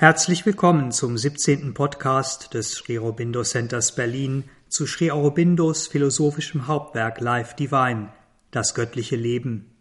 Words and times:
Herzlich 0.00 0.46
willkommen 0.46 0.92
zum 0.92 1.18
17. 1.18 1.74
Podcast 1.74 2.54
des 2.54 2.72
Sri 2.72 2.98
Aurobindo 2.98 3.42
Centers 3.42 3.94
Berlin 3.94 4.44
zu 4.66 4.86
Sri 4.86 5.10
Aurobindos 5.10 5.88
philosophischem 5.88 6.66
Hauptwerk 6.66 7.20
Life 7.20 7.54
Divine, 7.54 8.08
das 8.50 8.74
göttliche 8.74 9.16
Leben. 9.16 9.76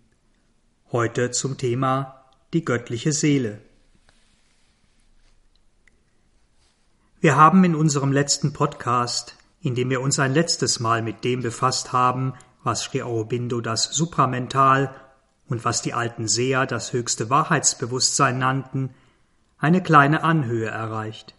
Heute 0.92 1.32
zum 1.32 1.58
Thema 1.58 2.26
die 2.52 2.66
göttliche 2.66 3.14
Seele. 3.14 3.62
Wir 7.22 7.38
haben 7.38 7.64
in 7.64 7.74
unserem 7.74 8.12
letzten 8.12 8.52
Podcast, 8.52 9.38
in 9.62 9.74
dem 9.74 9.90
wir 9.90 10.02
uns 10.02 10.20
ein 10.20 10.34
letztes 10.34 10.82
Mal 10.82 11.02
mit 11.02 11.24
dem 11.24 11.42
befasst 11.44 11.94
haben, 11.94 12.34
was 12.62 12.82
Sri 12.82 13.02
Aurobindo 13.02 13.62
das 13.62 13.86
Supramental 13.86 14.94
und 15.48 15.64
was 15.64 15.82
die 15.82 15.94
alten 15.94 16.28
Seher 16.28 16.66
das 16.66 16.92
höchste 16.92 17.30
Wahrheitsbewusstsein 17.30 18.38
nannten, 18.38 18.94
eine 19.60 19.84
kleine 19.84 20.24
Anhöhe 20.24 20.68
erreicht. 20.68 21.36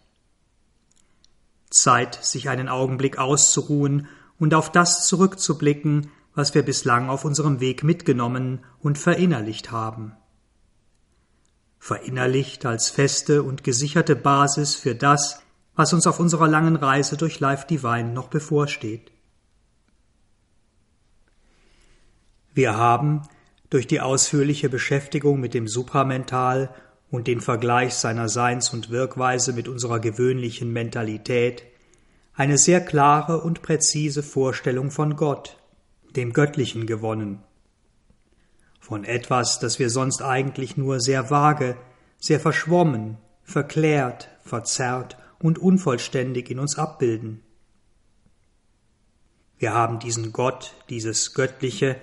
Zeit, 1.69 2.15
sich 2.15 2.49
einen 2.49 2.69
Augenblick 2.69 3.17
auszuruhen 3.17 4.07
und 4.37 4.53
auf 4.53 4.71
das 4.71 5.07
zurückzublicken, 5.07 6.11
was 6.35 6.53
wir 6.53 6.63
bislang 6.63 7.09
auf 7.09 7.25
unserem 7.25 7.59
Weg 7.59 7.83
mitgenommen 7.83 8.63
und 8.79 8.97
verinnerlicht 8.97 9.71
haben. 9.71 10.13
Verinnerlicht 11.79 12.65
als 12.65 12.89
feste 12.89 13.43
und 13.43 13.63
gesicherte 13.63 14.15
Basis 14.15 14.75
für 14.75 14.95
das, 14.95 15.41
was 15.75 15.93
uns 15.93 16.05
auf 16.05 16.19
unserer 16.19 16.47
langen 16.47 16.75
Reise 16.75 17.17
durch 17.17 17.39
Life 17.39 17.65
Divine 17.67 18.11
noch 18.11 18.27
bevorsteht. 18.27 19.11
Wir 22.53 22.75
haben 22.77 23.23
durch 23.69 23.87
die 23.87 24.01
ausführliche 24.01 24.69
Beschäftigung 24.69 25.39
mit 25.39 25.53
dem 25.53 25.67
Supramental 25.67 26.73
und 27.11 27.27
den 27.27 27.41
Vergleich 27.41 27.93
seiner 27.93 28.29
Seins- 28.29 28.73
und 28.73 28.89
Wirkweise 28.89 29.53
mit 29.53 29.67
unserer 29.67 29.99
gewöhnlichen 29.99 30.71
Mentalität 30.71 31.63
eine 32.33 32.57
sehr 32.57 32.83
klare 32.83 33.41
und 33.41 33.61
präzise 33.61 34.23
Vorstellung 34.23 34.89
von 34.89 35.17
Gott, 35.17 35.57
dem 36.15 36.31
Göttlichen 36.31 36.87
gewonnen. 36.87 37.43
Von 38.79 39.03
etwas, 39.03 39.59
das 39.59 39.77
wir 39.77 39.89
sonst 39.89 40.21
eigentlich 40.21 40.77
nur 40.77 41.01
sehr 41.01 41.29
vage, 41.29 41.75
sehr 42.17 42.39
verschwommen, 42.39 43.17
verklärt, 43.43 44.29
verzerrt 44.43 45.17
und 45.39 45.59
unvollständig 45.59 46.49
in 46.49 46.59
uns 46.59 46.77
abbilden. 46.77 47.43
Wir 49.57 49.73
haben 49.73 49.99
diesen 49.99 50.31
Gott, 50.31 50.73
dieses 50.89 51.33
Göttliche, 51.33 51.97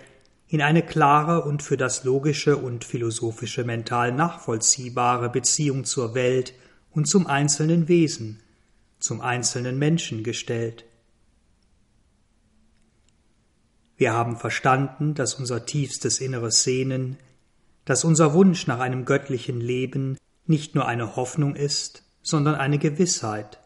in 0.48 0.62
eine 0.62 0.82
klare 0.82 1.44
und 1.44 1.62
für 1.62 1.76
das 1.76 2.04
logische 2.04 2.56
und 2.56 2.84
philosophische 2.84 3.64
mental 3.64 4.12
nachvollziehbare 4.12 5.28
Beziehung 5.28 5.84
zur 5.84 6.14
Welt 6.14 6.54
und 6.90 7.06
zum 7.06 7.26
einzelnen 7.26 7.86
Wesen, 7.88 8.40
zum 8.98 9.20
einzelnen 9.20 9.78
Menschen 9.78 10.24
gestellt. 10.24 10.86
Wir 13.96 14.14
haben 14.14 14.36
verstanden, 14.36 15.14
dass 15.14 15.34
unser 15.34 15.66
tiefstes 15.66 16.20
inneres 16.20 16.62
Sehnen, 16.62 17.18
dass 17.84 18.04
unser 18.04 18.32
Wunsch 18.32 18.66
nach 18.66 18.78
einem 18.78 19.04
göttlichen 19.04 19.60
Leben 19.60 20.16
nicht 20.46 20.74
nur 20.74 20.86
eine 20.86 21.16
Hoffnung 21.16 21.56
ist, 21.56 22.04
sondern 22.22 22.54
eine 22.54 22.78
Gewissheit, 22.78 23.58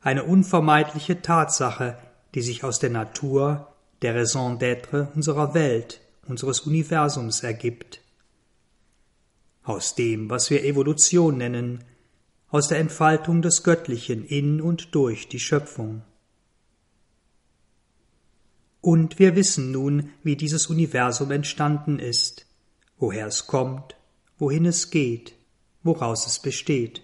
eine 0.00 0.24
unvermeidliche 0.24 1.22
Tatsache, 1.22 1.96
die 2.34 2.42
sich 2.42 2.64
aus 2.64 2.80
der 2.80 2.90
Natur, 2.90 3.69
der 4.02 4.14
Raison 4.14 4.58
d'être 4.58 5.08
unserer 5.14 5.54
Welt, 5.54 6.00
unseres 6.26 6.60
Universums 6.60 7.42
ergibt. 7.42 8.00
Aus 9.62 9.94
dem, 9.94 10.30
was 10.30 10.50
wir 10.50 10.64
Evolution 10.64 11.38
nennen, 11.38 11.84
aus 12.48 12.68
der 12.68 12.78
Entfaltung 12.78 13.42
des 13.42 13.62
Göttlichen 13.62 14.24
in 14.24 14.60
und 14.60 14.94
durch 14.94 15.28
die 15.28 15.38
Schöpfung. 15.38 16.02
Und 18.80 19.18
wir 19.18 19.36
wissen 19.36 19.70
nun, 19.72 20.10
wie 20.22 20.36
dieses 20.36 20.68
Universum 20.68 21.30
entstanden 21.30 21.98
ist, 21.98 22.46
woher 22.98 23.26
es 23.26 23.46
kommt, 23.46 23.94
wohin 24.38 24.64
es 24.64 24.90
geht, 24.90 25.34
woraus 25.82 26.26
es 26.26 26.38
besteht. 26.38 27.02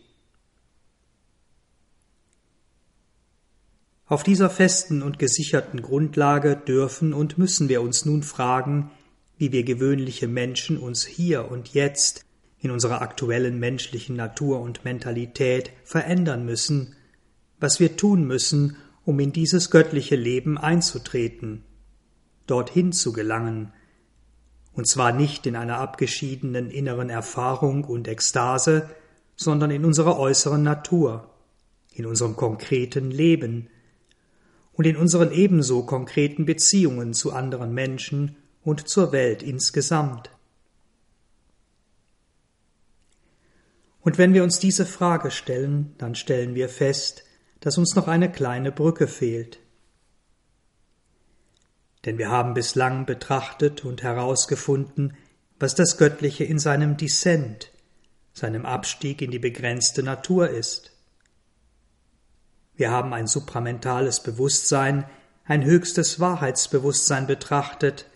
Auf 4.09 4.23
dieser 4.23 4.51
festen 4.51 5.03
und 5.03 5.19
gesicherten 5.19 5.83
Grundlage 5.83 6.57
dürfen 6.57 7.13
und 7.13 7.39
müssen 7.39 7.69
wir 7.69 7.83
uns 7.83 8.05
nun 8.05 8.23
fragen, 8.23 8.93
wie 9.37 9.51
wir 9.51 9.65
gewöhnliche 9.65 10.29
Menschen 10.29 10.79
uns 10.79 11.05
hier 11.05 11.51
und 11.51 11.75
jetzt 11.75 12.25
in 12.61 12.71
unserer 12.71 13.03
aktuellen 13.03 13.59
menschlichen 13.59 14.15
Natur 14.15 14.61
und 14.61 14.85
Mentalität 14.85 15.73
verändern 15.83 16.45
müssen, 16.45 16.95
was 17.59 17.81
wir 17.81 17.97
tun 17.97 18.25
müssen, 18.25 18.77
um 19.05 19.19
in 19.19 19.33
dieses 19.33 19.71
göttliche 19.71 20.17
Leben 20.17 20.57
einzutreten, 20.57 21.65
dorthin 22.47 22.93
zu 22.93 23.13
gelangen, 23.13 23.73
und 24.73 24.87
zwar 24.87 25.11
nicht 25.11 25.47
in 25.47 25.57
einer 25.57 25.79
abgeschiedenen 25.79 26.71
inneren 26.71 27.11
Erfahrung 27.11 27.83
und 27.83 28.07
Ekstase, 28.07 28.89
sondern 29.35 29.73
in 29.73 29.85
unserer 29.85 30.17
äußeren 30.17 30.63
Natur, 30.63 31.31
in 31.93 32.07
unserem 32.07 32.37
konkreten 32.37 33.11
Leben, 33.11 33.69
und 34.77 34.87
in 34.87 34.97
unseren 34.97 35.33
ebenso 35.33 35.85
konkreten 35.85 36.45
Beziehungen 36.45 37.15
zu 37.15 37.33
anderen 37.33 37.73
Menschen 37.73 38.37
und 38.63 38.89
zur 38.89 39.13
Welt 39.13 39.43
insgesamt. 39.43 40.31
Und 44.01 44.19
wenn 44.19 44.35
wir 44.35 44.45
uns 44.45 44.59
diese 44.59 44.87
Frage 44.87 45.31
stellen, 45.31 45.95
dann 45.99 46.15
stellen 46.15 46.55
wir 46.55 46.69
fest, 46.69 47.25
dass 47.61 47.79
uns 47.79 47.97
noch 47.97 48.07
eine 48.07 48.31
kleine 48.31 48.71
Brücke 48.71 49.09
fehlt. 49.09 49.59
Denn 52.05 52.19
wir 52.19 52.31
haben 52.31 52.55
bislang 52.55 53.05
betrachtet 53.05 53.85
und 53.85 54.03
herausgefunden, 54.03 55.17
was 55.59 55.75
das 55.75 55.97
Göttliche 55.97 56.45
in 56.45 56.59
seinem 56.59 56.97
Descent, 56.97 57.73
seinem 58.33 58.67
Abstieg 58.67 59.23
in 59.23 59.31
die 59.31 59.39
begrenzte 59.39 60.03
Natur 60.03 60.51
ist. 60.51 60.96
Wir 62.77 62.91
haben 62.91 63.13
ein 63.13 63.27
supramentales 63.27 64.21
Bewusstsein, 64.21 65.05
ein 65.45 65.65
höchstes 65.65 66.21
Wahrheitsbewusstsein 66.21 67.27
betrachtet, 67.27 68.07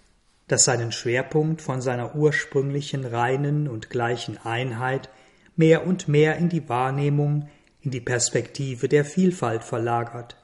das 0.49 0.65
seinen 0.65 0.93
Schwerpunkt 0.93 1.63
von 1.63 1.81
seiner 1.81 2.15
ursprünglichen 2.15 3.05
reinen 3.05 3.69
und 3.69 3.89
gleichen 3.89 4.37
Einheit 4.45 5.09
mehr 5.57 5.87
und 5.87 6.09
mehr 6.09 6.37
in 6.37 6.49
die 6.49 6.69
Wahrnehmung, 6.69 7.49
in 7.83 7.91
die 7.91 8.01
Perspektive 8.01 8.89
der 8.89 9.05
Vielfalt 9.05 9.63
verlagert. 9.63 10.37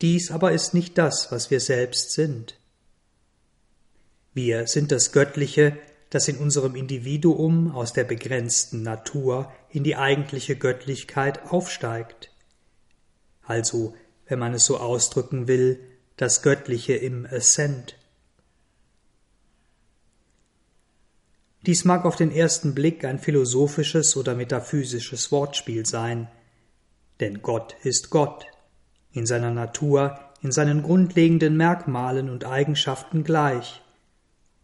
Dies 0.00 0.30
aber 0.30 0.52
ist 0.52 0.72
nicht 0.72 0.96
das, 0.96 1.30
was 1.30 1.50
wir 1.50 1.60
selbst 1.60 2.12
sind. 2.12 2.58
Wir 4.32 4.66
sind 4.66 4.92
das 4.92 5.12
Göttliche, 5.12 5.76
das 6.10 6.26
in 6.26 6.36
unserem 6.36 6.74
Individuum 6.74 7.70
aus 7.70 7.92
der 7.92 8.04
begrenzten 8.04 8.82
Natur 8.82 9.50
in 9.70 9.84
die 9.84 9.96
eigentliche 9.96 10.56
Göttlichkeit 10.56 11.50
aufsteigt. 11.50 12.32
Also, 13.42 13.94
wenn 14.26 14.38
man 14.38 14.52
es 14.52 14.64
so 14.64 14.78
ausdrücken 14.78 15.48
will, 15.48 15.80
das 16.16 16.42
Göttliche 16.42 16.94
im 16.94 17.26
Ascent. 17.26 17.96
Dies 21.66 21.84
mag 21.84 22.04
auf 22.04 22.16
den 22.16 22.30
ersten 22.30 22.74
Blick 22.74 23.04
ein 23.04 23.18
philosophisches 23.18 24.16
oder 24.16 24.34
metaphysisches 24.34 25.30
Wortspiel 25.30 25.86
sein, 25.86 26.28
denn 27.20 27.42
Gott 27.42 27.76
ist 27.82 28.10
Gott, 28.10 28.46
in 29.12 29.26
seiner 29.26 29.50
Natur, 29.50 30.18
in 30.42 30.52
seinen 30.52 30.82
grundlegenden 30.82 31.56
Merkmalen 31.56 32.30
und 32.30 32.46
Eigenschaften 32.46 33.24
gleich, 33.24 33.82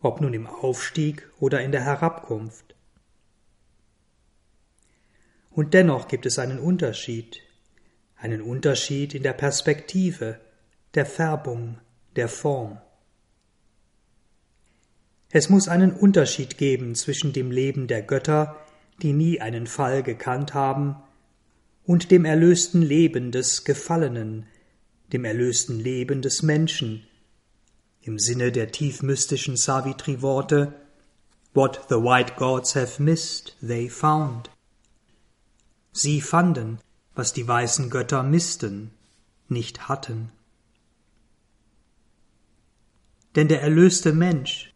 ob 0.01 0.21
nun 0.21 0.35
im 0.35 0.47
Aufstieg 0.47 1.29
oder 1.39 1.63
in 1.63 1.73
der 1.73 1.85
Herabkunft. 1.85 2.75
Und 5.51 5.73
dennoch 5.73 6.07
gibt 6.09 6.27
es 6.27 6.39
einen 6.39 6.59
Unterschied, 6.59 7.41
einen 8.17 8.43
Unterschied 8.43 9.15
in 9.15 9.23
der 9.23 9.33
Perspektive, 9.33 10.39
der 10.95 11.07
Färbung, 11.07 11.79
der 12.15 12.29
Form. 12.29 12.79
Es 15.31 15.49
muss 15.49 15.69
einen 15.69 15.93
Unterschied 15.93 16.57
geben 16.57 16.95
zwischen 16.95 17.33
dem 17.33 17.51
Leben 17.51 17.89
der 17.89 18.03
Götter, 18.03 18.57
die 19.03 19.13
nie 19.13 19.41
einen 19.41 19.67
Fall 19.67 20.03
gekannt 20.03 20.55
haben, 20.55 20.97
und 21.85 22.11
dem 22.11 22.25
erlösten 22.25 22.83
Leben 22.83 23.33
des 23.33 23.65
Gefallenen, 23.65 24.47
dem 25.13 25.25
erlösten 25.25 25.79
Leben 25.79 26.21
des 26.21 26.43
Menschen, 26.43 27.07
im 28.07 28.19
Sinne 28.19 28.53
der 28.53 28.73
tiefmystischen 28.73 29.57
Savitri-Worte 29.57 30.73
What 31.55 31.87
the 31.89 31.97
white 31.97 32.35
gods 32.37 32.75
have 32.75 33.03
missed, 33.03 33.57
they 33.67 33.89
found. 33.89 34.51
Sie 35.93 36.21
fanden, 36.21 36.79
was 37.15 37.33
die 37.33 37.49
weißen 37.49 37.89
Götter 37.89 38.23
missten, 38.23 38.91
nicht 39.49 39.89
hatten. 39.89 40.31
Denn 43.35 43.49
der 43.49 43.63
erlöste 43.63 44.13
Mensch, 44.13 44.75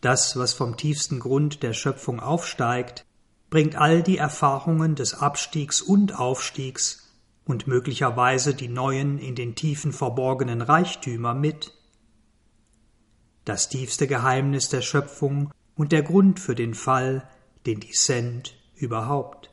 Das, 0.00 0.36
was 0.36 0.52
vom 0.52 0.76
tiefsten 0.76 1.18
Grund 1.18 1.62
der 1.62 1.72
Schöpfung 1.72 2.20
aufsteigt, 2.20 3.04
bringt 3.50 3.76
all 3.76 4.02
die 4.02 4.18
Erfahrungen 4.18 4.94
des 4.94 5.14
Abstiegs 5.14 5.82
und 5.82 6.18
Aufstiegs 6.18 7.08
und 7.44 7.66
möglicherweise 7.66 8.54
die 8.54 8.68
neuen 8.68 9.18
in 9.18 9.34
den 9.34 9.54
Tiefen 9.54 9.92
verborgenen 9.92 10.62
Reichtümer 10.62 11.34
mit. 11.34 11.72
Das 13.48 13.70
tiefste 13.70 14.06
Geheimnis 14.06 14.68
der 14.68 14.82
Schöpfung 14.82 15.50
und 15.74 15.92
der 15.92 16.02
Grund 16.02 16.38
für 16.38 16.54
den 16.54 16.74
Fall, 16.74 17.26
den 17.64 17.80
Dissent 17.80 18.54
überhaupt. 18.76 19.48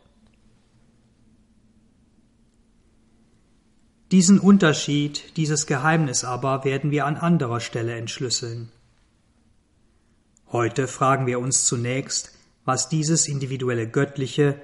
Diesen 4.12 4.42
Unterschied, 4.42 5.38
dieses 5.38 5.66
Geheimnis 5.66 6.26
aber 6.26 6.66
werden 6.66 6.92
wir 6.92 7.06
an 7.06 7.16
anderer 7.16 7.62
Stelle 7.62 7.96
entschlüsseln. 7.96 8.70
Heute 10.52 10.90
fragen 10.90 11.26
wir 11.26 11.40
uns 11.40 11.64
zunächst, 11.64 12.38
was 12.66 12.90
dieses 12.90 13.30
individuelle 13.30 13.88
Göttliche, 13.88 14.60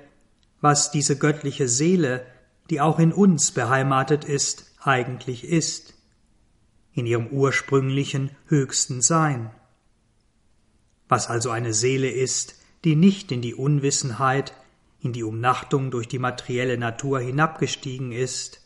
was 0.59 0.91
diese 0.91 1.17
göttliche 1.17 1.69
Seele, 1.69 2.25
die 2.69 2.81
auch 2.81 2.99
in 2.99 3.13
uns 3.13 3.51
beheimatet 3.51 4.25
ist, 4.25 4.73
eigentlich 4.81 5.45
ist, 5.45 5.90
in 6.93 7.05
ihrem 7.05 7.27
ursprünglichen 7.27 8.31
höchsten 8.47 9.01
Sein. 9.01 9.51
Was 11.07 11.27
also 11.27 11.49
eine 11.49 11.73
Seele 11.73 12.09
ist, 12.09 12.55
die 12.83 12.95
nicht 12.95 13.31
in 13.31 13.41
die 13.41 13.53
Unwissenheit, 13.53 14.53
in 14.99 15.13
die 15.13 15.23
Umnachtung 15.23 15.91
durch 15.91 16.07
die 16.07 16.19
materielle 16.19 16.77
Natur 16.77 17.19
hinabgestiegen 17.19 18.11
ist, 18.11 18.61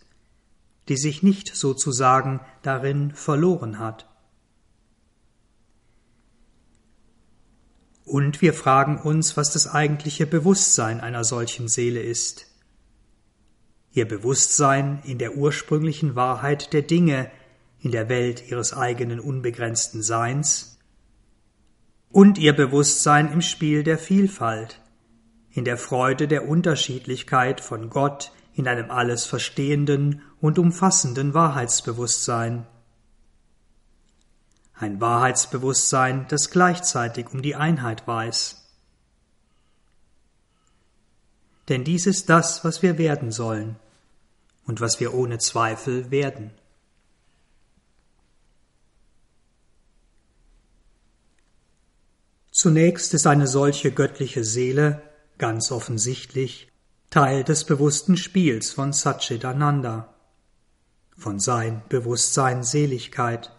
die 0.87 0.97
sich 0.97 1.23
nicht 1.23 1.55
sozusagen 1.55 2.41
darin 2.61 3.11
verloren 3.11 3.79
hat. 3.79 4.07
Und 8.03 8.41
wir 8.41 8.53
fragen 8.53 8.99
uns, 8.99 9.35
was 9.35 9.51
das 9.51 9.67
eigentliche 9.67 10.27
Bewusstsein 10.27 11.01
einer 11.01 11.23
solchen 11.23 11.67
Seele 11.67 12.01
ist. 12.01 12.45
Ihr 13.93 14.07
Bewusstsein 14.07 15.01
in 15.05 15.17
der 15.17 15.35
ursprünglichen 15.35 16.15
Wahrheit 16.15 16.73
der 16.73 16.83
Dinge, 16.83 17.31
in 17.85 17.91
der 17.91 18.09
Welt 18.09 18.49
ihres 18.49 18.73
eigenen 18.73 19.19
unbegrenzten 19.19 20.01
Seins, 20.01 20.79
und 22.09 22.39
ihr 22.39 22.55
Bewusstsein 22.55 23.31
im 23.31 23.41
Spiel 23.41 23.83
der 23.83 23.99
Vielfalt, 23.99 24.81
in 25.51 25.65
der 25.65 25.77
Freude 25.77 26.27
der 26.27 26.49
Unterschiedlichkeit 26.49 27.61
von 27.61 27.91
Gott 27.91 28.31
in 28.55 28.67
einem 28.67 28.89
alles 28.89 29.25
verstehenden 29.25 30.23
und 30.41 30.57
umfassenden 30.57 31.35
Wahrheitsbewusstsein. 31.35 32.65
Ein 34.73 34.99
Wahrheitsbewusstsein, 34.99 36.25
das 36.27 36.49
gleichzeitig 36.49 37.31
um 37.31 37.43
die 37.43 37.55
Einheit 37.55 38.07
weiß. 38.07 38.65
Denn 41.69 41.83
dies 41.83 42.07
ist 42.07 42.29
das, 42.29 42.65
was 42.65 42.81
wir 42.81 42.97
werden 42.97 43.31
sollen 43.31 43.75
und 44.65 44.81
was 44.81 44.99
wir 44.99 45.13
ohne 45.13 45.37
Zweifel 45.37 46.09
werden. 46.09 46.49
Zunächst 52.55 53.13
ist 53.13 53.27
eine 53.27 53.47
solche 53.47 53.91
göttliche 53.91 54.45
Seele, 54.45 55.01
ganz 55.37 55.73
offensichtlich, 55.73 56.71
Teil 57.09 57.43
des 57.43 57.65
bewussten 57.65 58.15
Spiels 58.15 58.71
von 58.71 58.93
Satchitananda, 58.93 60.15
von 61.17 61.37
Sein, 61.37 61.81
Bewusstsein, 61.89 62.63
Seligkeit. 62.63 63.51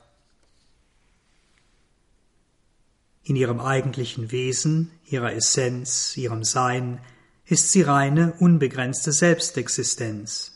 In 3.23 3.37
ihrem 3.37 3.61
eigentlichen 3.61 4.33
Wesen, 4.33 4.91
ihrer 5.05 5.35
Essenz, 5.35 6.17
ihrem 6.17 6.43
Sein 6.43 7.03
ist 7.45 7.73
sie 7.73 7.83
reine, 7.83 8.33
unbegrenzte 8.39 9.13
Selbstexistenz. 9.13 10.53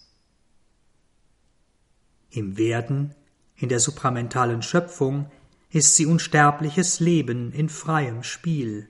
Im 2.31 2.56
Werden, 2.56 3.14
in 3.56 3.69
der 3.69 3.81
supramentalen 3.81 4.62
Schöpfung, 4.62 5.31
ist 5.70 5.94
sie 5.94 6.06
unsterbliches 6.06 7.00
Leben 7.00 7.52
in 7.52 7.69
freiem 7.69 8.22
Spiel, 8.22 8.88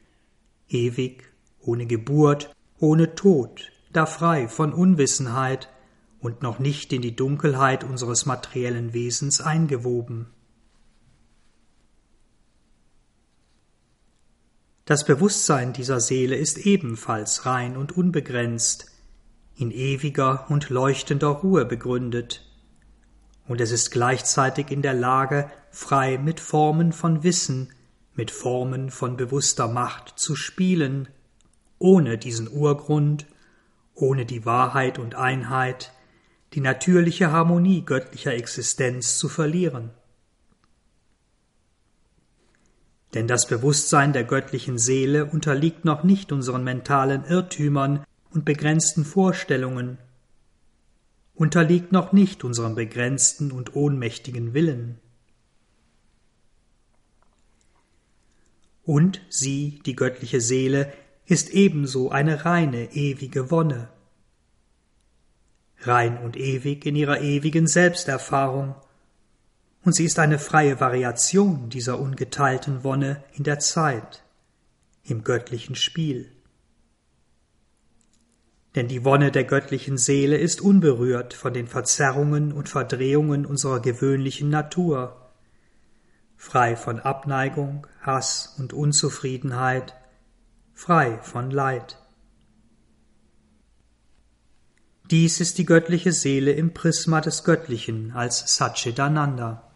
ewig, 0.69 1.31
ohne 1.61 1.87
Geburt, 1.87 2.55
ohne 2.79 3.15
Tod, 3.15 3.71
da 3.93 4.07
frei 4.07 4.49
von 4.49 4.73
Unwissenheit 4.73 5.69
und 6.21 6.43
noch 6.43 6.59
nicht 6.59 6.93
in 6.93 7.03
die 7.03 7.15
Dunkelheit 7.15 7.85
unseres 7.85 8.25
materiellen 8.25 8.95
Wesens 8.95 9.41
eingewoben. 9.41 10.29
Das 14.87 15.05
Bewusstsein 15.05 15.73
dieser 15.73 16.01
Seele 16.01 16.37
ist 16.37 16.59
ebenfalls 16.59 17.47
rein 17.47 17.77
und 17.77 17.97
unbegrenzt, 17.97 18.91
in 19.55 19.71
ewiger 19.71 20.47
und 20.49 20.71
leuchtender 20.71 21.29
Ruhe 21.29 21.67
begründet, 21.67 22.47
und 23.47 23.61
es 23.61 23.73
ist 23.73 23.91
gleichzeitig 23.91 24.71
in 24.71 24.81
der 24.81 24.95
Lage, 24.95 25.51
frei 25.71 26.19
mit 26.19 26.41
Formen 26.41 26.93
von 26.93 27.23
Wissen, 27.23 27.73
mit 28.15 28.31
Formen 28.31 28.91
von 28.91 29.17
bewusster 29.17 29.69
Macht 29.69 30.19
zu 30.19 30.37
spielen, 30.37 31.09
ohne 31.79 32.19
diesen 32.19 32.49
Urgrund 32.51 33.27
ohne 34.01 34.27
die 34.27 34.45
Wahrheit 34.45 34.99
und 34.99 35.15
Einheit, 35.15 35.93
die 36.55 36.61
natürliche 36.61 37.31
Harmonie 37.31 37.85
göttlicher 37.85 38.35
Existenz 38.35 39.19
zu 39.19 39.29
verlieren. 39.29 39.91
Denn 43.15 43.27
das 43.27 43.47
Bewusstsein 43.47 44.13
der 44.13 44.25
göttlichen 44.25 44.79
Seele 44.79 45.27
unterliegt 45.27 45.85
noch 45.85 46.05
nicht 46.05 46.33
unseren 46.33 46.65
mentalen 46.65 47.25
Irrtümern 47.25 48.05
und 48.31 48.45
begrenzten 48.45 49.05
Vorstellungen, 49.05 49.99
unterliegt 51.35 51.91
noch 51.91 52.13
nicht 52.13 52.45
unserem 52.45 52.75
begrenzten 52.75 53.51
und 53.51 53.75
ohnmächtigen 53.75 54.55
Willen. 54.55 54.99
Und 58.91 59.21
sie, 59.29 59.79
die 59.87 59.95
göttliche 59.95 60.41
Seele, 60.41 60.93
ist 61.25 61.51
ebenso 61.51 62.11
eine 62.11 62.45
reine, 62.45 62.93
ewige 62.93 63.53
Wonne. 63.53 63.89
Rein 65.83 66.19
und 66.19 66.37
ewig 66.37 66.85
in 66.87 66.97
ihrer 66.97 67.21
ewigen 67.21 67.69
Selbsterfahrung, 67.69 68.75
und 69.85 69.95
sie 69.95 70.05
ist 70.05 70.19
eine 70.19 70.41
freie 70.41 70.81
Variation 70.81 71.71
dieser 71.71 72.01
ungeteilten 72.01 72.83
Wonne 72.83 73.23
in 73.33 73.45
der 73.45 73.61
Zeit, 73.61 74.25
im 75.05 75.23
göttlichen 75.23 75.77
Spiel. 75.77 76.33
Denn 78.75 78.89
die 78.89 79.05
Wonne 79.05 79.31
der 79.31 79.45
göttlichen 79.45 79.99
Seele 79.99 80.37
ist 80.37 80.61
unberührt 80.61 81.33
von 81.33 81.55
den 81.55 81.69
Verzerrungen 81.69 82.53
und 82.53 82.69
Verdrehungen 82.69 83.47
unserer 83.47 83.79
gewöhnlichen 83.79 84.51
Natur, 84.51 85.20
frei 86.41 86.75
von 86.75 87.01
Abneigung, 87.01 87.87
Hass 88.01 88.55
und 88.57 88.73
Unzufriedenheit, 88.73 89.95
frei 90.73 91.19
von 91.19 91.51
Leid. 91.51 91.99
Dies 95.11 95.39
ist 95.41 95.59
die 95.59 95.67
göttliche 95.67 96.13
Seele 96.13 96.53
im 96.53 96.73
Prisma 96.73 97.21
des 97.21 97.45
Göttlichen 97.45 98.13
als 98.13 98.57
Satchitananda. 98.57 99.71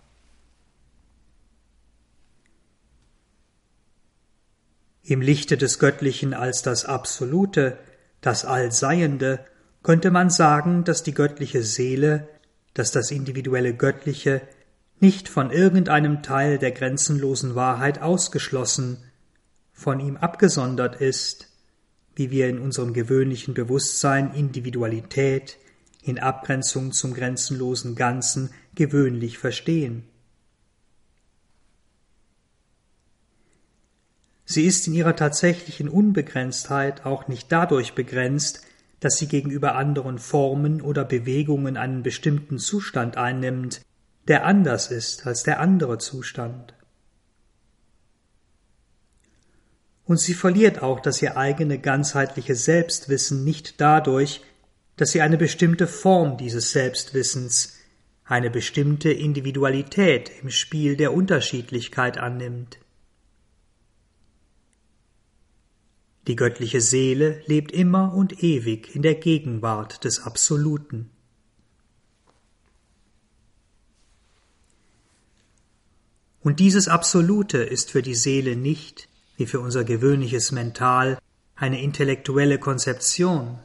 Im 5.02 5.20
Lichte 5.20 5.58
des 5.58 5.78
Göttlichen 5.78 6.32
als 6.32 6.62
das 6.62 6.86
Absolute, 6.86 7.78
das 8.22 8.46
Allseiende, 8.46 9.44
könnte 9.82 10.10
man 10.10 10.30
sagen, 10.30 10.84
dass 10.84 11.02
die 11.02 11.12
göttliche 11.12 11.62
Seele, 11.62 12.26
dass 12.72 12.90
das 12.90 13.10
individuelle 13.10 13.74
Göttliche 13.74 14.40
nicht 15.00 15.28
von 15.28 15.50
irgendeinem 15.50 16.22
Teil 16.22 16.58
der 16.58 16.72
grenzenlosen 16.72 17.54
Wahrheit 17.54 18.00
ausgeschlossen, 18.00 18.98
von 19.72 20.00
ihm 20.00 20.16
abgesondert 20.16 21.00
ist, 21.00 21.48
wie 22.14 22.30
wir 22.30 22.48
in 22.48 22.58
unserem 22.58 22.92
gewöhnlichen 22.92 23.54
Bewusstsein 23.54 24.32
Individualität 24.34 25.58
in 26.02 26.18
Abgrenzung 26.18 26.92
zum 26.92 27.14
grenzenlosen 27.14 27.96
Ganzen 27.96 28.50
gewöhnlich 28.74 29.38
verstehen. 29.38 30.04
Sie 34.44 34.64
ist 34.64 34.86
in 34.86 34.94
ihrer 34.94 35.16
tatsächlichen 35.16 35.88
Unbegrenztheit 35.88 37.06
auch 37.06 37.28
nicht 37.28 37.50
dadurch 37.50 37.94
begrenzt, 37.94 38.60
dass 39.00 39.16
sie 39.16 39.26
gegenüber 39.26 39.74
anderen 39.74 40.18
Formen 40.18 40.80
oder 40.80 41.04
Bewegungen 41.04 41.76
einen 41.76 42.02
bestimmten 42.02 42.58
Zustand 42.58 43.16
einnimmt, 43.16 43.80
der 44.28 44.44
anders 44.44 44.90
ist 44.90 45.26
als 45.26 45.42
der 45.42 45.60
andere 45.60 45.98
Zustand. 45.98 46.74
und 50.04 50.20
sie 50.20 50.34
verliert 50.34 50.82
auch 50.82 51.00
das 51.00 51.20
ihr 51.22 51.36
eigene 51.36 51.78
ganzheitliche 51.78 52.54
Selbstwissen 52.54 53.44
nicht 53.44 53.80
dadurch, 53.80 54.42
dass 54.96 55.12
sie 55.12 55.22
eine 55.22 55.38
bestimmte 55.38 55.86
Form 55.86 56.36
dieses 56.36 56.72
Selbstwissens, 56.72 57.78
eine 58.24 58.50
bestimmte 58.50 59.10
Individualität 59.10 60.30
im 60.42 60.50
Spiel 60.50 60.96
der 60.96 61.12
Unterschiedlichkeit 61.12 62.18
annimmt. 62.18 62.78
Die 66.26 66.36
göttliche 66.36 66.80
Seele 66.80 67.42
lebt 67.46 67.72
immer 67.72 68.14
und 68.14 68.42
ewig 68.42 68.94
in 68.94 69.02
der 69.02 69.14
Gegenwart 69.14 70.04
des 70.04 70.22
Absoluten. 70.22 71.10
Und 76.44 76.60
dieses 76.60 76.88
Absolute 76.88 77.56
ist 77.56 77.90
für 77.90 78.02
die 78.02 78.14
Seele 78.14 78.54
nicht, 78.54 79.08
wie 79.38 79.46
für 79.46 79.60
unser 79.60 79.82
gewöhnliches 79.82 80.52
Mental, 80.52 81.18
eine 81.56 81.82
intellektuelle 81.82 82.58
Konzeption, 82.58 83.58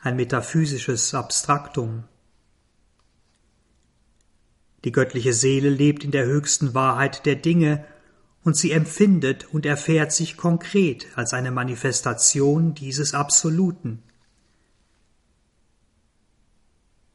ein 0.00 0.16
metaphysisches 0.16 1.12
Abstraktum. 1.12 2.04
Die 4.84 4.92
göttliche 4.92 5.34
Seele 5.34 5.68
lebt 5.68 6.02
in 6.02 6.12
der 6.12 6.24
höchsten 6.24 6.72
Wahrheit 6.72 7.26
der 7.26 7.36
Dinge 7.36 7.84
und 8.42 8.56
sie 8.56 8.72
empfindet 8.72 9.52
und 9.52 9.66
erfährt 9.66 10.10
sich 10.10 10.38
konkret 10.38 11.06
als 11.16 11.34
eine 11.34 11.50
Manifestation 11.50 12.74
dieses 12.74 13.12
Absoluten. 13.12 14.02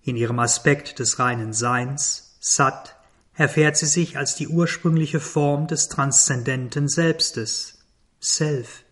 In 0.04 0.16
ihrem 0.16 0.38
Aspekt 0.38 1.00
des 1.00 1.18
reinen 1.18 1.54
Seins, 1.54 2.38
Sat, 2.40 2.99
erfährt 3.40 3.78
sie 3.78 3.86
sich 3.86 4.18
als 4.18 4.36
die 4.36 4.50
ursprüngliche 4.50 5.22
Form 5.22 5.66
des 5.68 5.88
transzendenten 5.88 6.90
Selbstes, 6.90 7.80
Self. 8.22 8.84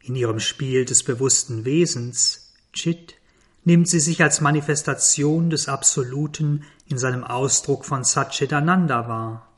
In 0.00 0.16
ihrem 0.16 0.40
Spiel 0.40 0.86
des 0.86 1.02
bewussten 1.02 1.66
Wesens, 1.66 2.54
Chit, 2.72 3.16
nimmt 3.64 3.90
sie 3.90 4.00
sich 4.00 4.22
als 4.22 4.40
Manifestation 4.40 5.50
des 5.50 5.68
Absoluten 5.68 6.64
in 6.86 6.96
seinem 6.96 7.24
Ausdruck 7.24 7.84
von 7.84 8.04
Satchitananda 8.04 9.06
wahr. 9.06 9.52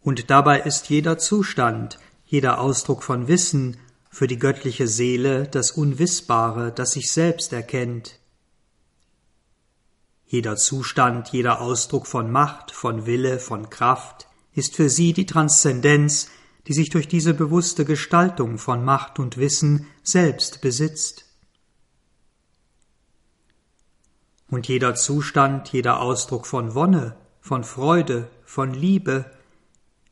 Und 0.00 0.30
dabei 0.30 0.58
ist 0.58 0.90
jeder 0.90 1.16
Zustand, 1.16 2.00
jeder 2.26 2.60
Ausdruck 2.60 3.04
von 3.04 3.28
Wissen 3.28 3.76
für 4.10 4.26
die 4.26 4.40
göttliche 4.40 4.88
Seele 4.88 5.46
das 5.46 5.70
Unwissbare, 5.70 6.72
das 6.72 6.90
sich 6.90 7.12
selbst 7.12 7.52
erkennt. 7.52 8.18
Jeder 10.34 10.56
Zustand, 10.56 11.28
jeder 11.28 11.60
Ausdruck 11.60 12.08
von 12.08 12.28
Macht, 12.28 12.72
von 12.72 13.06
Wille, 13.06 13.38
von 13.38 13.70
Kraft 13.70 14.26
ist 14.52 14.74
für 14.74 14.90
sie 14.90 15.12
die 15.12 15.26
Transzendenz, 15.26 16.28
die 16.66 16.72
sich 16.72 16.90
durch 16.90 17.06
diese 17.06 17.34
bewusste 17.34 17.84
Gestaltung 17.84 18.58
von 18.58 18.84
Macht 18.84 19.20
und 19.20 19.36
Wissen 19.36 19.86
selbst 20.02 20.60
besitzt. 20.60 21.24
Und 24.50 24.66
jeder 24.66 24.96
Zustand, 24.96 25.72
jeder 25.72 26.00
Ausdruck 26.00 26.48
von 26.48 26.74
Wonne, 26.74 27.14
von 27.40 27.62
Freude, 27.62 28.28
von 28.44 28.74
Liebe 28.74 29.30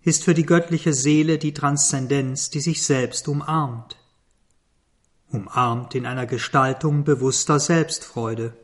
ist 0.03 0.23
für 0.23 0.35
die 0.35 0.47
göttliche 0.47 0.93
Seele 0.95 1.37
die 1.39 1.53
Transzendenz, 1.53 2.49
die 2.49 2.61
sich 2.61 2.85
selbst 2.85 3.27
umarmt, 3.27 3.97
umarmt 5.31 5.97
in 5.97 6.07
einer 6.07 6.27
Gestaltung 6.27 7.03
bewusster 7.03 7.59
Selbstfreude. 7.59 8.57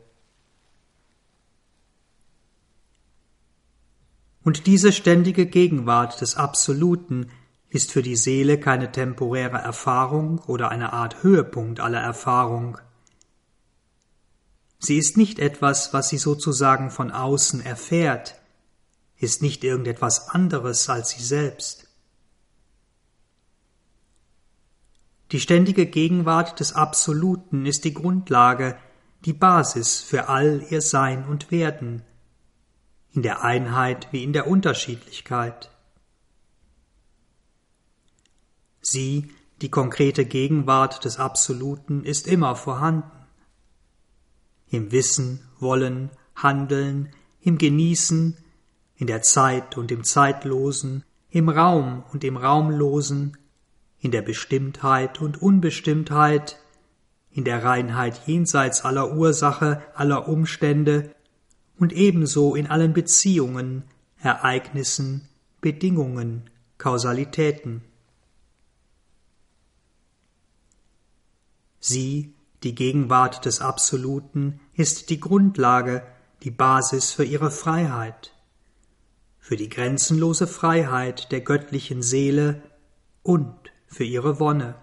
Und 4.49 4.67
diese 4.67 4.93
ständige 4.93 5.45
Gegenwart 5.45 6.23
des 6.23 6.37
Absoluten 6.37 7.31
ist 7.69 7.93
für 7.93 8.01
die 8.01 8.17
Seele 8.17 8.59
keine 8.59 8.91
temporäre 8.91 9.59
Erfahrung 9.59 10.39
oder 10.39 10.71
eine 10.71 10.95
Art 10.95 11.23
Höhepunkt 11.23 11.81
aller 11.81 12.01
Erfahrung. 12.01 12.79
Sie 14.79 14.97
ist 14.97 15.19
nicht 15.19 15.39
etwas, 15.39 15.93
was 15.93 16.09
sie 16.09 16.17
sozusagen 16.17 16.91
von 16.91 17.11
außen 17.11 17.63
erfährt, 17.63 18.41
ist 19.19 19.43
nicht 19.43 19.65
irgendetwas 19.65 20.31
anderes 20.31 20.89
als 20.89 21.11
sie 21.11 21.23
selbst. 21.23 21.87
Die 25.31 25.41
ständige 25.41 25.85
Gegenwart 25.85 26.59
des 26.59 26.73
Absoluten 26.73 27.67
ist 27.67 27.85
die 27.85 27.93
Grundlage, 27.93 28.79
die 29.27 29.35
Basis 29.35 30.01
für 30.01 30.31
all 30.31 30.65
ihr 30.71 30.81
Sein 30.81 31.27
und 31.27 31.51
Werden, 31.51 32.03
in 33.19 33.23
der 33.23 33.43
Einheit 33.43 34.07
wie 34.13 34.23
in 34.23 34.33
der 34.33 34.47
Unterschiedlichkeit. 34.47 35.73
Sie, 38.81 39.33
die 39.61 39.71
konkrete 39.71 40.25
Gegenwart 40.25 41.05
des 41.05 41.19
Absoluten, 41.19 42.05
ist 42.05 42.29
immer 42.29 42.55
vorhanden. 42.55 43.11
Im 44.71 44.93
Wissen, 44.93 45.41
Wollen, 45.59 46.11
Handeln, 46.37 47.13
im 47.41 47.59
Genießen, 47.59 48.37
in 48.95 49.09
der 49.09 49.23
Zeit 49.23 49.77
und 49.77 49.91
im 49.91 50.05
Zeitlosen, 50.05 51.03
im 51.29 51.49
Raum 51.49 52.05
und 52.13 52.23
im 52.23 52.37
Raumlosen, 52.37 53.37
in 53.99 54.13
der 54.13 54.23
Bestimmtheit 54.23 55.21
und 55.21 55.43
Unbestimmtheit, 55.43 56.61
in 57.33 57.43
der 57.43 57.65
Reinheit 57.65 58.29
jenseits 58.29 58.85
aller 58.85 59.13
Ursache, 59.13 59.83
aller 59.97 60.29
Umstände 60.29 61.17
und 61.79 61.93
ebenso 61.93 62.55
in 62.55 62.67
allen 62.67 62.93
Beziehungen, 62.93 63.85
Ereignissen, 64.21 65.29
Bedingungen, 65.61 66.51
Kausalitäten. 66.77 67.83
Sie, 71.81 72.35
die 72.63 72.75
Gegenwart 72.75 73.45
des 73.45 73.61
Absoluten, 73.61 74.61
ist 74.75 75.11
die 75.11 75.21
Grundlage, 75.21 76.07
die 76.43 76.51
Basis 76.51 77.13
für 77.13 77.25
ihre 77.25 77.51
Freiheit, 77.51 78.35
für 79.39 79.57
die 79.57 79.69
grenzenlose 79.69 80.47
Freiheit 80.47 81.31
der 81.33 81.41
göttlichen 81.41 82.03
Seele 82.03 82.63
und 83.23 83.55
für 83.87 84.05
ihre 84.05 84.41
Wonne. 84.41 84.75